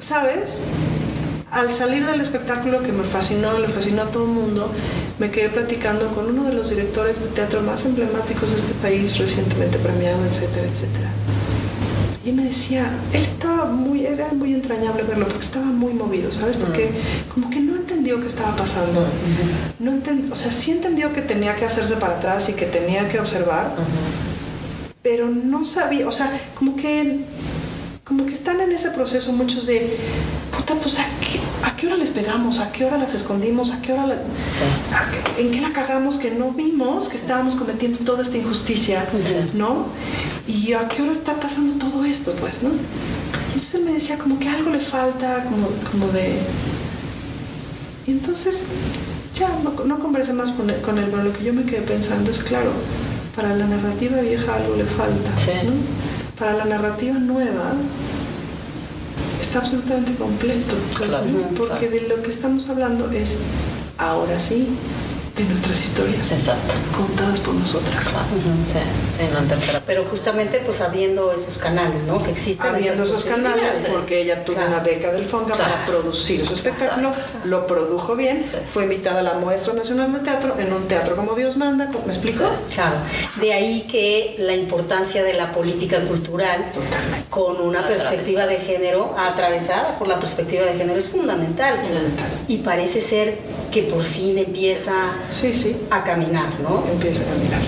[0.00, 0.58] ¿sabes?
[1.52, 4.68] Al salir del espectáculo que me fascinó, le fascinó a todo el mundo,
[5.20, 9.16] me quedé platicando con uno de los directores de teatro más emblemáticos de este país,
[9.18, 11.10] recientemente premiado, etcétera, etcétera
[12.24, 16.56] y me decía, él estaba muy, era muy entrañable verlo porque estaba muy movido, ¿sabes?
[16.56, 16.90] Porque
[17.32, 19.06] como que no entendió qué estaba pasando.
[19.78, 19.92] No
[20.30, 23.72] o sea, sí entendió que tenía que hacerse para atrás y que tenía que observar,
[25.02, 27.20] pero no sabía, o sea, como que,
[28.04, 29.96] como que están en ese proceso muchos de,
[30.54, 32.58] puta, pues ¿a qué, hora les pegamos?
[32.60, 33.72] ¿A qué hora las escondimos?
[33.72, 34.16] ¿A qué hora la,
[35.38, 39.06] ¿En qué la cagamos que no vimos que estábamos cometiendo toda esta injusticia?
[39.54, 39.86] ¿No?
[40.46, 42.32] ¿Y a qué hora está pasando todo esto?
[42.40, 42.70] Pues, ¿no?
[43.54, 46.38] Entonces él me decía como que algo le falta, como, como de...
[48.06, 48.64] Y entonces
[49.34, 51.80] ya no, no conversé más con él, con él, pero lo que yo me quedé
[51.80, 52.70] pensando es, claro,
[53.34, 55.30] para la narrativa vieja algo le falta,
[55.64, 56.13] ¿no?
[56.44, 57.72] Para la narrativa nueva
[59.40, 60.74] está absolutamente completo,
[61.56, 63.40] porque de lo que estamos hablando es
[63.96, 64.68] ahora sí
[65.36, 66.74] de nuestras historias Exacto.
[66.96, 68.04] contadas por nosotras.
[68.04, 68.78] sí,
[69.18, 69.82] sí, no en tercera.
[69.84, 72.22] Pero justamente pues habiendo esos canales, ¿no?
[72.22, 72.66] Que existen.
[72.66, 77.12] Habiendo esos canales, porque ella tuvo una beca del FONGA para producir su espectáculo,
[77.44, 81.34] lo produjo bien, fue invitada a la Muestra Nacional de Teatro en un teatro como
[81.34, 82.44] Dios manda, ¿me explico?
[82.72, 82.96] Claro.
[83.40, 86.66] De ahí que la importancia de la política cultural
[87.30, 91.78] con una perspectiva de género atravesada por la perspectiva de género es fundamental.
[91.82, 92.26] fundamental.
[92.46, 93.38] Y parece ser
[93.72, 94.92] que por fin empieza
[95.30, 95.76] sí, sí.
[95.90, 96.84] a caminar, ¿no?
[96.90, 97.60] Empieza a caminar.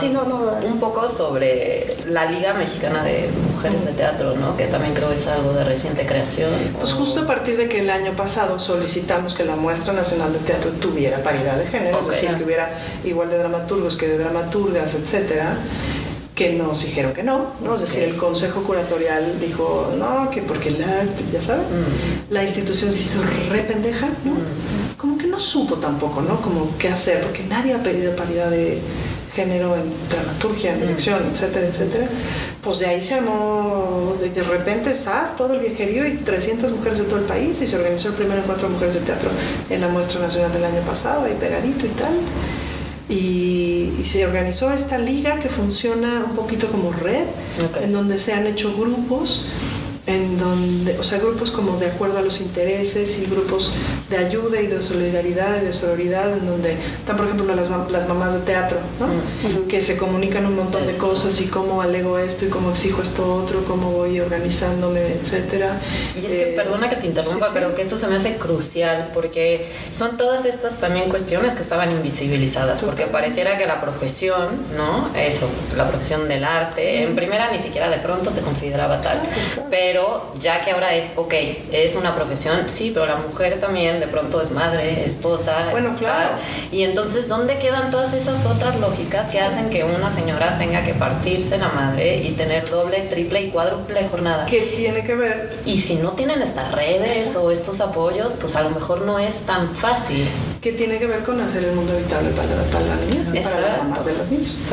[0.00, 4.56] sí, no, no, un poco sobre la Liga Mexicana de Mujeres de Teatro, ¿no?
[4.56, 6.50] Que también creo que es algo de reciente creación.
[6.78, 10.38] Pues justo a partir de que el año pasado solicitamos que la Muestra Nacional de
[10.40, 12.70] Teatro tuviera paridad de género, es decir, que hubiera
[13.04, 15.56] igual de dramaturgos que de dramaturgas, etcétera
[16.34, 17.76] que nos dijeron que no, ¿no?
[17.76, 22.32] Es decir, el consejo curatorial dijo, no, que porque la, ya saben, mm.
[22.32, 23.20] la institución se hizo
[23.50, 24.32] re pendeja, ¿no?
[24.32, 24.63] Mm.
[25.34, 26.40] No supo tampoco, ¿no?
[26.40, 28.78] Como qué hacer, porque nadie ha pedido paridad de
[29.34, 30.82] género en dramaturgia, en mm.
[30.82, 32.06] dirección, etcétera, etcétera.
[32.62, 37.04] Pues de ahí se armó, de, repente, SAS, todo el viejerío y 300 mujeres de
[37.04, 39.28] todo el país y se organizó el primer encuentro de mujeres de teatro
[39.70, 42.14] en la muestra nacional del año pasado, ahí pegadito y tal.
[43.08, 47.24] Y, se organizó esta liga que funciona un poquito como red,
[47.82, 49.46] en donde se han hecho grupos
[50.06, 53.72] en donde, o sea, grupos como de acuerdo a los intereses y grupos
[54.10, 58.06] de ayuda y de solidaridad y de sororidad, en donde están, por ejemplo, las, las
[58.06, 59.66] mamás de teatro, ¿no?
[59.66, 63.34] que se comunican un montón de cosas y cómo alego esto y cómo exijo esto
[63.34, 65.80] otro, cómo voy organizándome, etcétera.
[66.14, 69.10] Y es que, eh, perdona que te interrumpa, pero que esto se me hace crucial,
[69.14, 75.08] porque son todas estas también cuestiones que estaban invisibilizadas, porque pareciera que la profesión, ¿no?
[75.16, 79.20] Eso, la profesión del arte, en primera ni siquiera de pronto se consideraba tal,
[79.70, 81.32] pero pero ya que ahora es, ok,
[81.70, 85.68] es una profesión, sí, pero la mujer también de pronto es madre, esposa.
[85.70, 86.30] Bueno, claro.
[86.72, 90.94] Y entonces, ¿dónde quedan todas esas otras lógicas que hacen que una señora tenga que
[90.94, 94.46] partirse la madre y tener doble, triple y cuádruple jornada?
[94.46, 95.60] ¿Qué tiene que ver?
[95.64, 99.42] Y si no tienen estas redes o estos apoyos, pues a lo mejor no es
[99.46, 100.26] tan fácil.
[100.60, 103.60] ¿Qué tiene que ver con hacer el mundo habitable para, para las niñas y para
[103.60, 104.70] las mamás de los niños?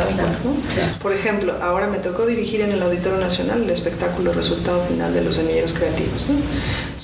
[1.00, 5.24] Por ejemplo, ahora me tocó dirigir en el Auditorio Nacional el espectáculo Resultado Final de
[5.24, 6.26] los Semilleros Creativos.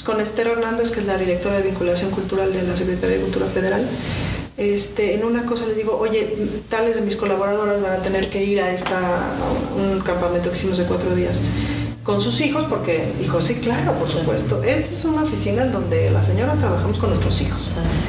[0.05, 3.45] con Esther Hernández, que es la directora de vinculación cultural de la Secretaría de Cultura
[3.47, 3.85] Federal,
[4.57, 6.35] este, en una cosa le digo, oye,
[6.69, 9.21] tales de mis colaboradoras van a tener que ir a, esta,
[9.75, 11.41] un campamento que hicimos de cuatro días
[12.07, 14.63] con sus hijos, porque dijo, sí, claro, por supuesto.
[14.63, 17.67] Esta es una oficina en donde las señoras trabajamos con nuestros hijos.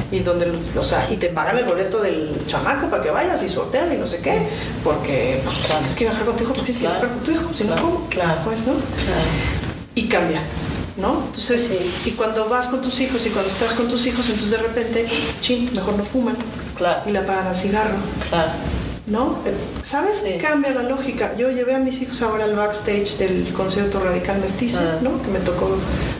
[0.09, 3.49] Y donde, o sea, y te pagan el boleto del chamaco para que vayas y
[3.49, 4.47] su hotel y no sé qué,
[4.85, 7.53] porque pues, tienes que viajar con tu hijo, pues tienes que viajar con tu hijo,
[7.53, 8.07] si no, ¿cómo?
[8.09, 8.39] Claro.
[8.45, 8.73] Pues, ¿no?
[9.99, 10.41] Y cambia.
[10.97, 11.23] ¿No?
[11.27, 11.71] Entonces,
[12.05, 15.05] y cuando vas con tus hijos y cuando estás con tus hijos, entonces de repente,
[15.39, 16.35] ching, mejor no fuman.
[16.75, 17.03] Claro.
[17.05, 17.95] Y le apagan al cigarro.
[18.27, 18.51] Claro.
[19.07, 19.37] ¿No?
[19.81, 20.23] ¿Sabes?
[20.41, 21.35] Cambia la lógica.
[21.37, 24.99] Yo llevé a mis hijos ahora al backstage del concierto radical mestizo, ah.
[25.01, 25.21] ¿no?
[25.21, 25.77] Que me tocó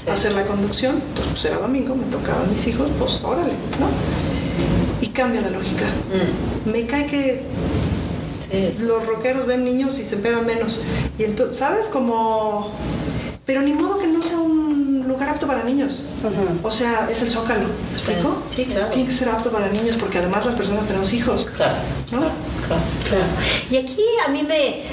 [0.10, 0.96] hacer la conducción.
[0.96, 3.90] Entonces, pues era domingo, me tocaban mis hijos, pues órale, ¿no?
[5.02, 5.86] Y cambia la lógica.
[6.66, 6.72] Mm.
[6.72, 7.44] Me cae que
[8.82, 10.78] los rockeros ven niños y se pegan menos.
[11.18, 11.88] Y entonces, ¿sabes?
[11.88, 12.72] Como
[13.50, 16.04] pero ni modo que no sea un lugar apto para niños.
[16.62, 18.44] O sea, es el zócalo, ¿me explico?
[18.48, 18.90] Sí, claro.
[18.90, 21.48] Tiene que ser apto para niños porque además las personas tenemos hijos.
[21.58, 21.74] Claro,
[22.12, 22.20] ¿no?
[22.20, 23.26] claro, claro.
[23.72, 24.84] Y aquí a mí me,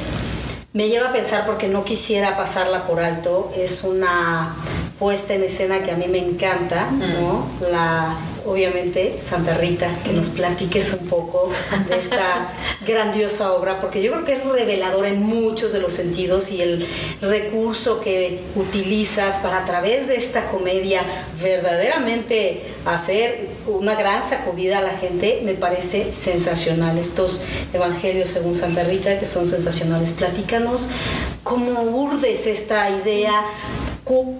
[0.73, 4.57] me lleva a pensar, porque no quisiera pasarla por alto, es una
[4.99, 7.47] puesta en escena que a mí me encanta, ¿no?
[7.71, 8.17] La
[8.47, 11.51] obviamente, Santa Rita, que nos platiques un poco
[11.89, 12.53] de esta
[12.87, 16.87] grandiosa obra, porque yo creo que es revelador en muchos de los sentidos y el
[17.21, 21.03] recurso que utilizas para a través de esta comedia
[21.43, 26.99] verdaderamente hacer una gran sacudida a la gente me parece sensacional.
[26.99, 30.13] Estos evangelios según Santa Rita que son sensacionales.
[30.13, 30.89] Platícanos
[31.43, 33.45] cómo urdes esta idea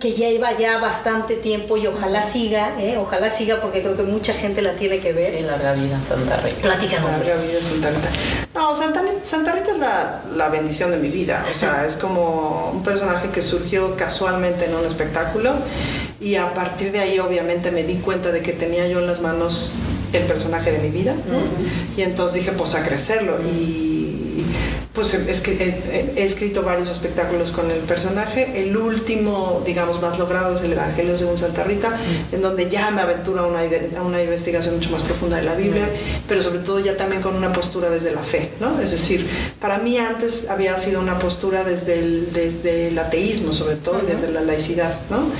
[0.01, 2.97] que ya iba ya bastante tiempo y ojalá siga, ¿eh?
[2.99, 5.35] ojalá siga porque creo que mucha gente la tiene que ver.
[5.35, 6.63] En larga vida Santa Rita.
[6.63, 7.11] Platícanos.
[7.11, 8.09] Larga vida Santa Rita.
[8.55, 11.45] No, Santa, Santa Rita es la, la, bendición de mi vida.
[11.51, 15.53] O sea, es como un personaje que surgió casualmente en un espectáculo
[16.21, 19.21] y a partir de ahí obviamente me di cuenta de que tenía yo en las
[19.21, 19.75] manos
[20.13, 21.17] el personaje de mi vida.
[21.97, 23.39] Y entonces dije, pues a crecerlo.
[23.43, 24.45] Y
[24.97, 25.53] pues es que
[26.17, 28.63] he, escrito varios espectáculos con el personaje.
[28.63, 32.35] El último, digamos, más logrado es el Evangelio según Santa Rita, mm.
[32.35, 33.61] en donde ya me aventura a una,
[34.03, 36.23] una investigación mucho más profunda de la Biblia, mm.
[36.27, 38.81] pero sobre todo ya también con una postura desde la fe, ¿no?
[38.81, 39.29] Es decir,
[39.61, 44.11] para mí antes había sido una postura desde el, desde el ateísmo, sobre todo, y
[44.11, 45.31] desde la laicidad, ¿no?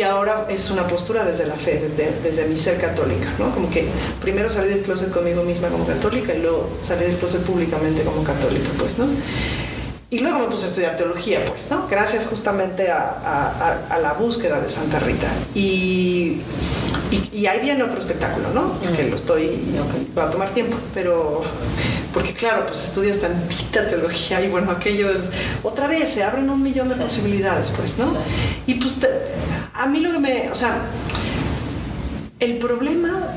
[0.00, 3.52] Y ahora es una postura desde la fe, desde, desde mi ser católica, ¿no?
[3.52, 3.84] Como que
[4.22, 8.24] primero salí del closet conmigo misma como católica y luego salí del closet públicamente como
[8.24, 8.96] católica, pues,
[10.08, 11.86] y luego me puse a estudiar teología, pues, ¿no?
[11.86, 15.28] Gracias justamente a, la búsqueda de Santa Rita.
[15.54, 16.40] Y,
[17.34, 18.80] y, ahí viene otro espectáculo, ¿no?
[18.96, 19.60] Que lo estoy,
[20.16, 21.42] va a tomar tiempo, pero
[22.12, 25.30] porque claro, pues estudias tantita teología y bueno, aquello es,
[25.62, 28.12] otra vez, se abren un millón de posibilidades, pues, ¿no?
[28.66, 28.96] Y pues
[29.74, 30.82] a mí lo que me, o sea,
[32.40, 33.28] el problema,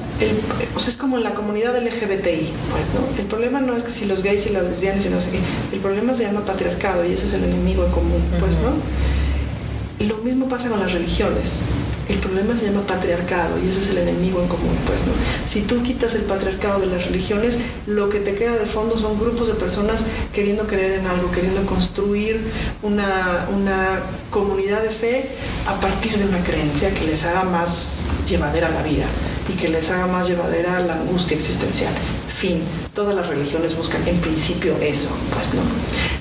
[0.75, 3.19] o sea, es como en la comunidad LGBTI, pues, ¿no?
[3.19, 5.39] El problema no es que si los gays y las lesbianas y no sé qué,
[5.73, 8.71] el problema se llama patriarcado y ese es el enemigo en común, pues, ¿no?
[9.99, 11.51] Y lo mismo pasa con las religiones.
[12.09, 15.13] El problema se llama patriarcado y ese es el enemigo en común, pues, ¿no?
[15.47, 19.19] Si tú quitas el patriarcado de las religiones, lo que te queda de fondo son
[19.19, 22.41] grupos de personas queriendo creer en algo, queriendo construir
[22.81, 25.29] una, una comunidad de fe
[25.65, 29.05] a partir de una creencia que les haga más llevadera la vida
[29.47, 31.93] y que les haga más llevadera la angustia existencial.
[32.37, 32.61] Fin,
[32.93, 35.61] todas las religiones buscan en principio eso, pues, ¿no?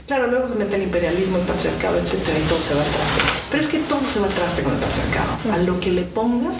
[0.06, 3.46] Claro, luego se mete el imperialismo, el patriarcado, etcétera, y todo se va al traste.
[3.50, 5.52] Pero es que todo se va al traste con el patriarcado.
[5.52, 6.56] A lo que le pongas,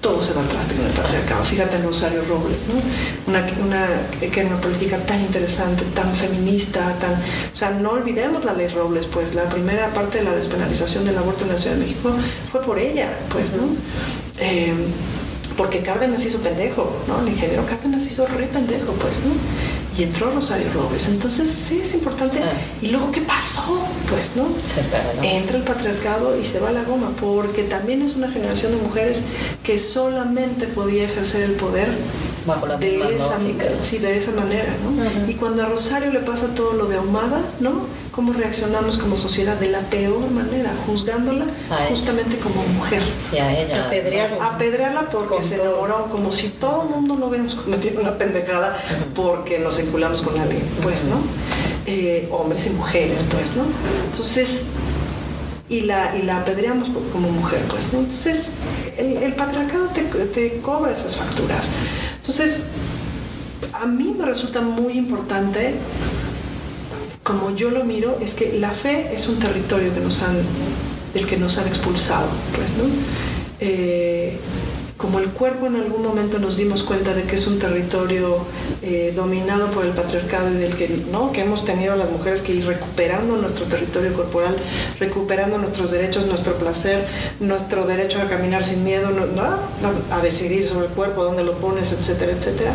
[0.00, 1.44] todo se va al traste con el patriarcado.
[1.44, 3.32] Fíjate en Rosario Robles, ¿no?
[3.32, 3.44] Una,
[4.20, 7.12] que era una política tan interesante, tan feminista, tan...
[7.12, 11.18] O sea, no olvidemos la ley Robles, pues la primera parte de la despenalización del
[11.18, 12.10] aborto en la Ciudad de México
[12.52, 13.64] fue por ella, pues, ¿no?
[14.38, 14.72] Eh,
[15.56, 17.20] porque Cárdenas hizo pendejo, ¿no?
[17.22, 19.34] El ingeniero Cárdenas hizo re pendejo, pues, ¿no?
[19.98, 21.08] Y entró Rosario Robles.
[21.08, 22.38] Entonces, sí es importante.
[22.42, 22.52] Ah.
[22.82, 23.80] ¿Y luego qué pasó?
[24.10, 24.46] Pues, ¿no?
[25.22, 28.82] Entra el patriarcado y se va a la goma, porque también es una generación de
[28.82, 29.22] mujeres
[29.62, 31.88] que solamente podía ejercer el poder
[32.46, 33.38] Bajo la de esa,
[33.80, 35.30] sí, de esa manera, ¿no?
[35.30, 38.06] Y cuando a Rosario le pasa todo lo de Ahumada, ¿no?
[38.16, 41.44] cómo reaccionamos como sociedad de la peor manera, juzgándola
[41.90, 43.02] justamente como mujer.
[43.30, 43.84] Y a ella.
[43.84, 44.46] Apedrearla.
[44.46, 48.82] Apedrearla porque se enamoró, como si todo el mundo no hubiéramos cometido una pendejada
[49.14, 51.18] porque nos vinculamos con alguien, pues, ¿no?
[51.84, 53.64] Eh, hombres y mujeres, pues, ¿no?
[54.10, 54.68] Entonces,
[55.68, 57.98] y la, y la apedreamos como mujer, pues, ¿no?
[57.98, 58.52] Entonces,
[58.96, 61.68] el, patriarcado te, te cobra esas facturas.
[62.28, 62.64] Entonces,
[63.72, 65.74] a mí me resulta muy importante
[67.22, 70.36] como yo lo miro, es que la fe es un territorio que nos han,
[71.14, 72.84] del que nos han expulsado, pues, ¿no?
[73.60, 74.38] Eh,
[74.96, 78.38] como el cuerpo en algún momento nos dimos cuenta de que es un territorio
[78.82, 81.32] eh, dominado por el patriarcado y del que, ¿no?
[81.32, 84.56] que hemos tenido las mujeres que ir recuperando nuestro territorio corporal,
[84.98, 87.06] recuperando nuestros derechos, nuestro placer,
[87.40, 89.10] nuestro derecho a caminar sin miedo,
[90.10, 92.74] a decidir sobre el cuerpo, dónde lo pones, etcétera, etcétera.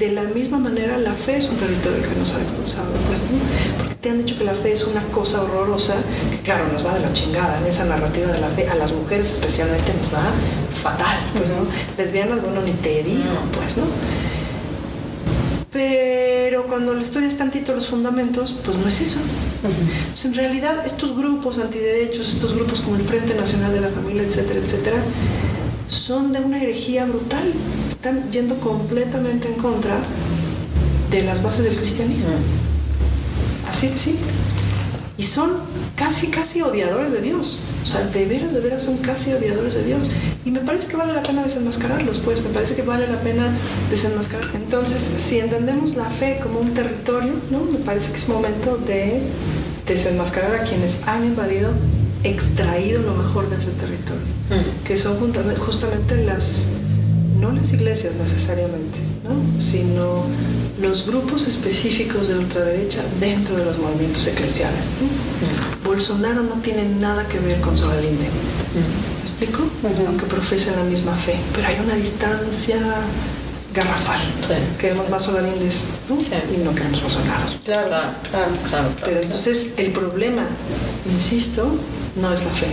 [0.00, 3.20] De la misma manera, la fe es un territorio que nos ha expulsado, pues,
[3.76, 5.96] porque te han dicho que la fe es una cosa horrorosa,
[6.30, 8.92] que claro, nos va de la chingada en esa narrativa de la fe, a las
[8.94, 10.24] mujeres especialmente nos va
[10.82, 11.66] fatal, pues, ¿no?
[11.98, 13.84] Lesbianas, bueno, ni te digo, pues, ¿no?
[15.70, 19.20] Pero cuando le estudias tantito los fundamentos, pues no es eso.
[19.60, 24.22] Pues en realidad estos grupos antiderechos, estos grupos como el Frente Nacional de la Familia,
[24.22, 24.96] etcétera, etcétera,
[25.88, 27.52] son de una herejía brutal.
[28.00, 29.98] Están yendo completamente en contra
[31.10, 32.30] de las bases del cristianismo.
[33.68, 34.18] Así de sí
[35.20, 35.50] y son
[35.96, 37.60] casi, casi odiadores de Dios.
[37.82, 40.08] O sea, de veras, de veras son casi odiadores de Dios.
[40.46, 43.54] Y me parece que vale la pena desenmascararlos, pues me parece que vale la pena
[43.90, 44.48] desenmascarar.
[44.54, 47.60] Entonces, si entendemos la fe como un territorio, ¿no?
[47.70, 49.20] Me parece que es momento de
[49.86, 51.70] desenmascarar a quienes han invadido,
[52.24, 54.84] extraído lo mejor de ese territorio, mm.
[54.86, 55.18] que son
[55.58, 56.68] justamente las,
[57.40, 59.60] no las iglesias necesariamente, ¿no?
[59.60, 60.24] sino
[60.80, 64.86] los grupos específicos de ultraderecha dentro de los movimientos eclesiales.
[65.84, 68.28] Bolsonaro no tiene nada que ver con Solalinde.
[68.74, 69.64] ¿Me explico?
[70.06, 72.76] Aunque profesa la misma fe, pero hay una distancia
[73.74, 74.20] garrafal.
[74.78, 77.52] Queremos más Solalindes y no queremos Bolsonaro.
[77.64, 80.42] Claro, claro, claro, Pero entonces el problema,
[81.10, 81.66] insisto,
[82.16, 82.66] no es la fe,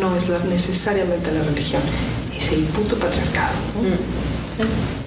[0.00, 1.82] no es necesariamente la religión,
[2.42, 3.54] es el puto patriarcado.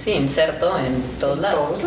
[0.04, 1.82] Sí, inserto en todos lados.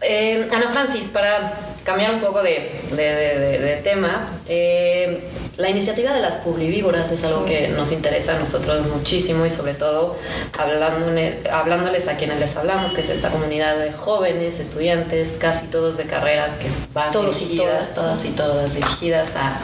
[0.00, 1.52] Eh, Ana Francis, para
[1.84, 7.92] cambiar un poco de, tema, eh, la iniciativa de las publivívoras es algo que nos
[7.92, 10.16] interesa a nosotros muchísimo y sobre todo
[10.58, 16.04] hablándoles a quienes les hablamos, que es esta comunidad de jóvenes, estudiantes, casi todos de
[16.04, 19.60] carreras que van dirigidas, todas y todas dirigidas a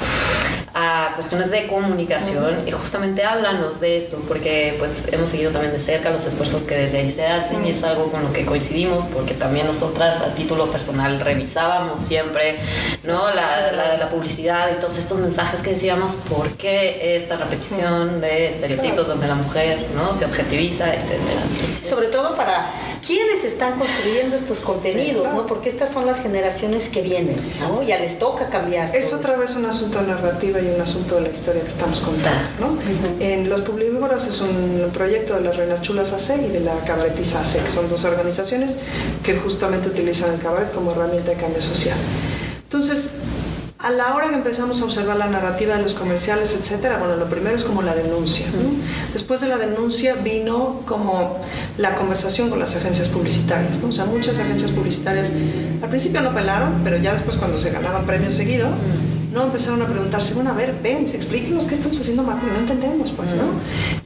[0.74, 5.78] a cuestiones de comunicación y justamente háblanos de esto porque pues hemos seguido también de
[5.78, 9.04] cerca los esfuerzos que desde ahí se hacen y es algo con lo que coincidimos
[9.04, 12.56] porque también nosotras a título personal revisábamos siempre
[13.04, 13.32] ¿no?
[13.34, 19.08] la, la, publicidad y todos estos mensajes que decíamos por qué esta repetición de estereotipos
[19.08, 20.12] donde la mujer ¿no?
[20.12, 21.40] se objetiviza, etcétera.
[21.88, 22.70] Sobre todo para
[23.04, 25.46] quienes están construyendo estos contenidos, ¿no?
[25.46, 27.82] porque estas son las generaciones que vienen ¿no?
[27.82, 28.94] ya les toca cambiar.
[28.94, 32.48] Es otra vez un asunto narrativo y un asunto de la historia que estamos contando.
[32.60, 32.78] ¿no?
[33.20, 37.40] En Los Publivívoros es un proyecto de las Reinas Chulas AC y de la Cabaretiza
[37.40, 38.78] AC, que son dos organizaciones
[39.24, 41.96] que justamente utilizan el cabaret como herramienta de cambio social.
[42.64, 43.10] Entonces,
[43.82, 47.26] a la hora que empezamos a observar la narrativa de los comerciales, etcétera, bueno, lo
[47.26, 48.46] primero es como la denuncia.
[49.12, 51.40] Después de la denuncia vino como
[51.78, 53.80] la conversación con las agencias publicitarias.
[53.80, 53.88] ¿no?
[53.88, 55.32] O sea, muchas agencias publicitarias
[55.82, 58.68] al principio no pelaron, pero ya después cuando se ganaban premios seguido,
[59.32, 59.44] ¿no?
[59.44, 63.34] Empezaron a preguntarse, bueno, a ver, ven, explíquenos qué estamos haciendo mal, no entendemos, pues,
[63.34, 63.44] ¿no?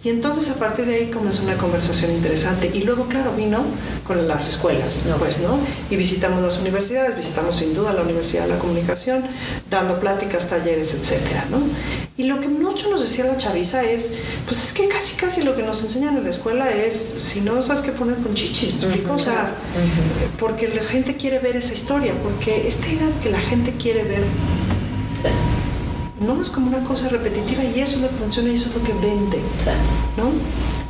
[0.04, 2.70] Y entonces a partir de ahí comenzó una conversación interesante.
[2.72, 3.62] Y luego, claro, vino
[4.06, 5.58] con las escuelas, pues, ¿no?
[5.90, 9.24] Y visitamos las universidades, visitamos sin duda la Universidad de la Comunicación,
[9.70, 11.58] dando pláticas, talleres, etcétera, ¿no?
[12.18, 14.12] Y lo que mucho nos decía la chaviza es,
[14.46, 17.62] pues es que casi, casi lo que nos enseñan en la escuela es, si no
[17.62, 18.74] sabes qué poner con chichis,
[19.10, 19.52] O sea,
[20.38, 24.04] porque la gente quiere ver esa historia, porque esta idea de que la gente quiere
[24.04, 24.22] ver
[26.20, 28.74] no es como una cosa repetitiva y eso es lo que funciona y eso es
[28.74, 29.38] lo que vende,
[30.16, 30.30] ¿no?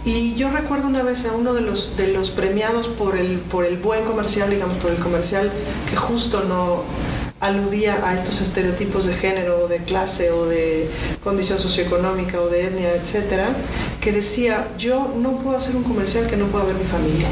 [0.05, 3.65] Y yo recuerdo una vez a uno de los, de los premiados por el, por
[3.65, 5.51] el buen comercial, digamos, por el comercial
[5.91, 6.85] que justo no
[7.41, 10.89] aludía a estos estereotipos de género o de clase o de
[11.23, 13.49] condición socioeconómica o de etnia, etcétera,
[14.01, 17.29] que decía, yo no puedo hacer un comercial que no pueda ver mi familia.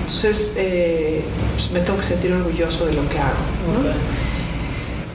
[0.00, 1.22] Entonces, eh,
[1.56, 3.34] pues, me tengo que sentir orgulloso de lo que hago.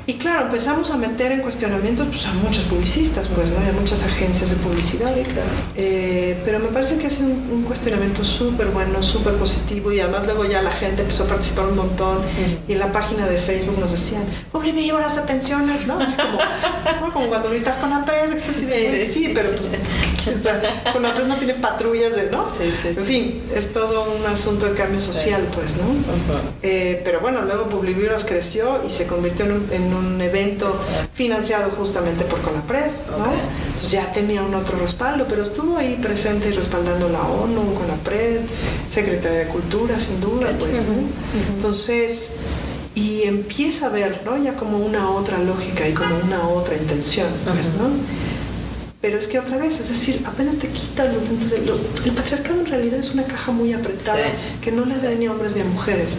[0.06, 3.58] Y claro, empezamos a meter en cuestionamientos pues, a muchos publicistas, pues, ¿no?
[3.58, 5.14] a muchas agencias de publicidad.
[5.76, 10.26] Eh, pero me parece que ha sido un, cuestionamiento súper bueno, súper positivo y además
[10.26, 12.18] luego ya la gente empezó a participar un montón
[12.68, 14.24] y en la página de Facebook nos decían,
[14.74, 16.00] me llevo las atenciones, ¿no?
[16.00, 19.50] Así como, como cuando gritas con Apple, así de, sí, pero
[20.90, 22.46] o con Apple no tiene patrullas de, ¿no?
[22.46, 25.84] Sí, sí, en fin, es todo un asunto de cambio social, pues, ¿no?
[26.62, 30.74] Eh, pero bueno, luego Publivibros creció y se convirtió en un evento
[31.14, 33.26] financiado justamente por Conapred, ¿no?
[33.68, 38.42] Entonces ya tenía un otro respaldo, pero estuvo ahí presente y respaldando la ONU, Conapred,
[38.88, 40.72] Secretaría de Cultura, sin duda, pues,
[41.56, 42.38] Entonces,
[42.96, 44.38] y empieza a ver, ¿no?
[44.38, 47.90] Ya como una otra lógica y como una otra intención, pues, ¿no?
[49.04, 51.52] Pero es que otra vez, es decir, apenas te quitas los dientes
[52.06, 54.24] El patriarcado en realidad es una caja muy apretada
[54.62, 56.14] que no le da ni a hombres ni a mujeres.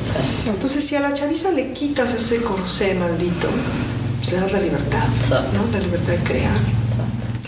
[0.47, 3.49] Entonces, si a la chaviza le quitas ese corsé maldito,
[4.19, 5.09] pues le das la libertad,
[5.55, 5.73] ¿no?
[5.73, 6.59] La libertad de crear.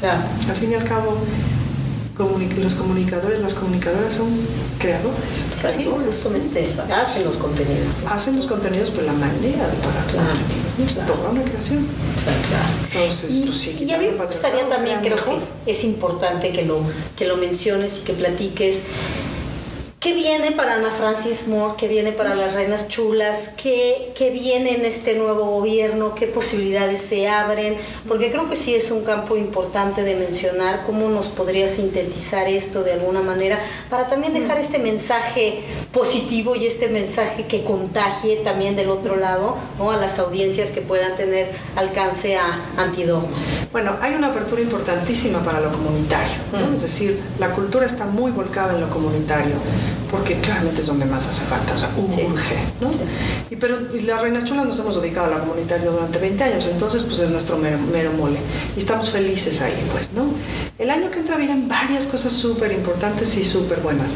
[0.01, 0.22] Claro.
[0.49, 1.18] Al fin y al cabo,
[2.19, 4.29] los comunicadores, las comunicadoras son
[4.79, 5.47] creadores.
[5.77, 6.83] Sí, justamente eso.
[6.83, 7.95] Hacen los contenidos.
[8.09, 11.07] Hacen los contenidos, pero la manera de pasar claro, los contenidos.
[11.07, 11.87] Toda una creación.
[12.25, 12.69] Claro.
[12.85, 13.85] Entonces, pues sí.
[13.85, 16.81] Y a mí me gustaría también, creo que es importante que lo,
[17.17, 18.81] que lo menciones y que platiques
[20.07, 21.75] ¿Qué viene para Ana Francis Moore?
[21.77, 23.51] ¿Qué viene para las Reinas Chulas?
[23.61, 26.15] ¿Qué, ¿Qué, viene en este nuevo gobierno?
[26.15, 27.75] ¿Qué posibilidades se abren?
[28.07, 30.85] Porque creo que sí es un campo importante de mencionar.
[30.87, 33.59] ¿Cómo nos podría sintetizar esto de alguna manera?
[33.91, 39.57] Para también dejar este mensaje positivo y este mensaje que contagie también del otro lado
[39.77, 39.91] ¿no?
[39.91, 43.37] a las audiencias que puedan tener alcance a Antidogma.
[43.73, 46.37] Bueno, hay una apertura importantísima para lo comunitario.
[46.77, 49.57] Es decir, la cultura está muy volcada en lo comunitario
[50.11, 52.91] porque claramente es donde más hace falta, o sea, urge, ¿no?
[53.51, 56.69] Y, pero y las Reinas Chulas nos hemos dedicado a la comunitaria durante 20 años,
[56.71, 57.79] entonces pues es nuestro mero,
[58.17, 58.39] mole
[58.77, 60.25] y estamos felices ahí, pues, ¿no?
[60.79, 64.15] El año que entra vienen varias cosas súper importantes y súper buenas.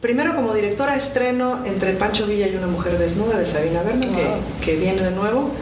[0.00, 4.64] Primero, como directora, estreno entre Pancho Villa y una mujer desnuda de Sabina Berna, que,
[4.64, 5.52] que, viene de nuevo.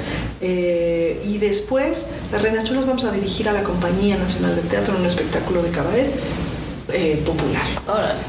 [0.41, 4.95] Eh, y después, las Reinas Chulas vamos a dirigir a la Compañía Nacional de Teatro
[4.95, 6.11] en un espectáculo de cabaret
[6.93, 7.63] eh, popular.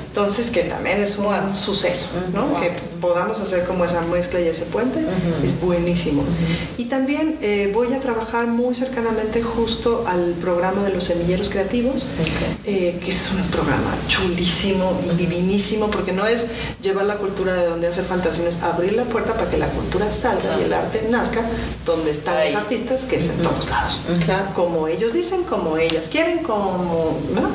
[0.08, 2.60] Entonces, que también es un suceso, ¿no?
[2.60, 5.00] Que podamos hacer como esa mezcla y ese puente,
[5.44, 6.24] es buenísimo.
[6.78, 12.08] Y también eh, voy a trabajar muy cercanamente justo al programa de los semilleros creativos,
[12.66, 16.48] eh, que es un programa chulísimo y divinísimo, porque no es
[16.82, 19.68] llevar la cultura de donde hace falta, sino es abrir la puerta para que la
[19.68, 21.42] cultura salga y el arte nazca
[21.86, 24.02] donde están los artistas, que es en todos lados.
[24.56, 27.18] Como ellos dicen, como ellas quieren, como...
[27.34, 27.50] ¿no?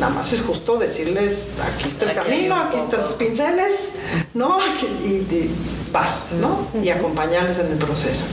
[0.00, 3.90] Nada más es justo decirles, aquí está el camino, aquí están los pinceles,
[4.34, 4.58] ¿no?
[5.04, 5.50] y,
[5.92, 6.66] vas, ¿no?
[6.82, 8.24] Y acompañarles en el proceso.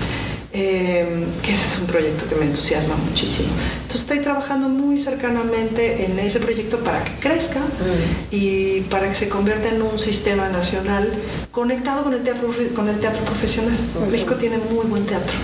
[0.53, 3.49] Em, que ese es un proyecto que me entusiasma muchísimo.
[3.81, 8.31] Entonces estoy trabajando muy cercanamente en ese proyecto para que crezca mm.
[8.31, 11.11] y para que se convierta en un sistema nacional
[11.51, 13.77] conectado con el teatro, con el teatro profesional.
[14.09, 15.35] México tiene muy buen teatro,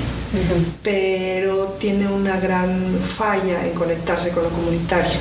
[0.82, 2.74] pero tiene una gran
[3.16, 5.20] falla en conectarse con lo comunitario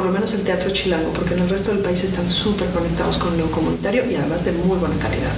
[0.00, 3.18] por lo menos el teatro chilango, porque en el resto del país están súper conectados
[3.18, 5.30] con lo comunitario y además de muy buena calidad.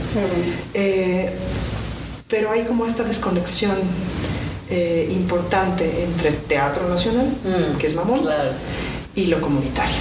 [0.73, 1.33] Eh,
[2.29, 3.77] pero hay como esta desconexión
[4.71, 7.77] eh, importante entre el teatro nacional, mm.
[7.77, 8.23] que es mamón,
[9.17, 9.97] y lo comunitario.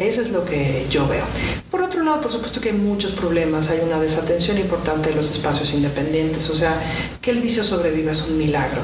[0.00, 1.24] Eso es lo que yo veo.
[1.70, 5.30] Por otro lado, por supuesto que hay muchos problemas, hay una desatención importante de los
[5.30, 6.74] espacios independientes, o sea,
[7.20, 8.80] que el vicio sobreviva es un milagro,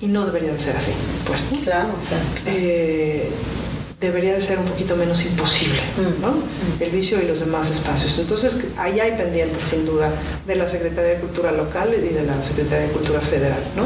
[0.00, 0.90] y no debería de ser así,
[1.24, 1.44] pues.
[1.62, 1.90] Claro,
[2.46, 3.30] eh,
[4.00, 6.20] debería de ser un poquito menos imposible, mm.
[6.22, 6.30] ¿no?
[6.32, 6.82] Mm.
[6.82, 8.18] El vicio y los demás espacios.
[8.18, 10.10] Entonces, ahí hay pendientes, sin duda,
[10.46, 13.84] de la Secretaría de Cultura local y de la Secretaría de Cultura federal, ¿no?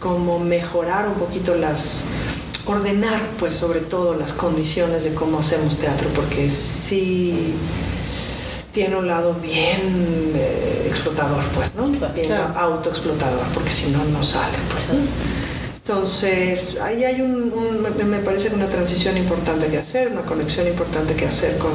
[0.00, 2.04] Como mejorar un poquito las
[2.66, 7.54] ordenar, pues, sobre todo las condiciones de cómo hacemos teatro, porque sí
[8.72, 11.88] tiene un lado bien eh, explotador, pues, ¿no?
[12.12, 14.98] Bien autoexplotador, porque si no, no sale, pues.
[15.86, 17.52] Entonces, ahí hay un,
[18.08, 21.72] me parece una transición importante que hacer, una conexión importante que hacer con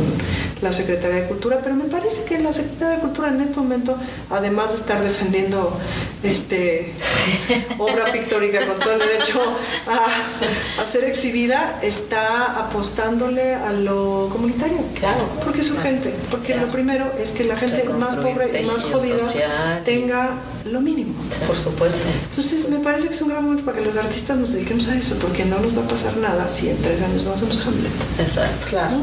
[0.64, 3.96] la Secretaría de Cultura, pero me parece que la Secretaría de Cultura en este momento,
[4.32, 5.78] además de estar defendiendo
[6.24, 6.96] este,
[7.78, 9.40] obra pictórica con todo el derecho
[9.88, 14.78] a, ser exhibida, está apostándole a lo comunitario.
[14.96, 15.30] Claro.
[15.46, 16.16] Porque es urgente.
[16.32, 20.32] Porque lo primero es que la gente más pobre y más jodida tenga
[20.66, 21.14] lo mínimo.
[21.46, 22.02] Por supuesto.
[22.30, 24.98] Entonces, me parece que es un gran momento para que los artistas nos dediquemos a
[24.98, 27.92] eso, porque no nos va a pasar nada si en tres años no hacemos Hamlet.
[28.20, 28.98] Exacto, claro,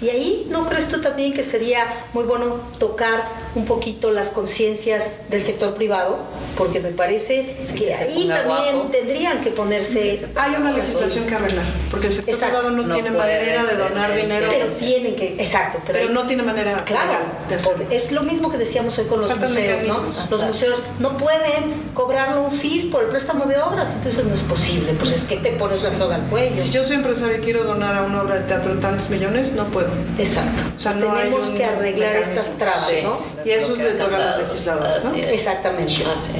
[0.00, 3.24] Y ahí, ¿no crees tú también que sería muy bueno tocar
[3.54, 6.18] un poquito las conciencias del sector privado?
[6.56, 10.26] Porque me parece que, ahí también tendrían que ponerse...
[10.36, 14.46] Hay una legislación que arreglar, porque el sector privado no, tiene manera de donar dinero.
[14.50, 15.78] Pero tienen que, exacto.
[15.86, 17.86] Pero, no tiene manera claro, de hacerlo.
[17.90, 20.02] Es lo mismo que decíamos hoy con los museos, ¿no?
[20.30, 24.42] Los museos no pueden cobrarle un FIS por el préstamo de obras entonces no es
[24.42, 26.56] posible, pues es que te pones la soga al cuello.
[26.56, 29.66] Si yo soy empresario y quiero donar a una obra de teatro tantos millones, no
[29.66, 29.88] puedo.
[30.18, 30.62] Exacto.
[30.76, 33.20] O sea, tenemos que arreglar estas trabas, ¿no?
[33.44, 35.14] Y eso le toca a los legisladores, ¿no?
[35.14, 35.92] Exactamente.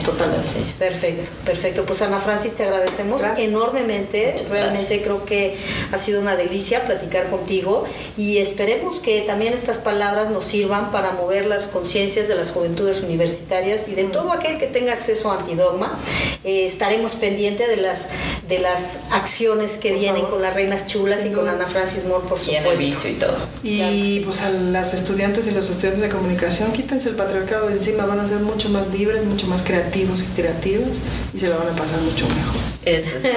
[0.05, 0.49] Totalmente.
[0.79, 1.85] Perfecto, perfecto.
[1.85, 4.37] Pues Ana Francis, te agradecemos enormemente.
[4.51, 5.57] Realmente creo que
[5.91, 7.85] ha sido una delicia platicar contigo
[8.17, 13.03] y esperemos que también estas palabras nos sirvan para mover las conciencias de las juventudes
[13.03, 15.99] universitarias y de todo aquel que tenga acceso a Antidogma.
[16.45, 18.09] Eh, estaremos pendientes de las,
[18.49, 18.81] de las
[19.11, 23.09] acciones que vienen con las reinas chulas y con Ana Francis Moore, por supuesto.
[23.09, 23.37] Y todo.
[23.63, 28.05] Y pues a las estudiantes y los estudiantes de comunicación, quítense el patriarcado de encima,
[28.05, 30.99] van a ser mucho más libres, mucho más creativos y creativas
[31.32, 32.61] y se la van a pasar mucho mejor.
[32.84, 33.32] Eso es todo.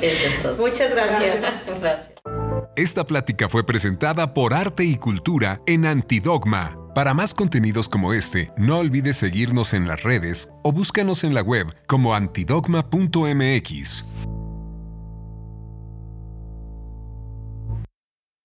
[0.00, 0.56] Eso es todo.
[0.56, 1.40] Muchas gracias.
[1.80, 2.12] gracias.
[2.76, 6.78] Esta plática fue presentada por Arte y Cultura en Antidogma.
[6.94, 11.42] Para más contenidos como este, no olvides seguirnos en las redes o búscanos en la
[11.42, 14.04] web como antidogma.mx.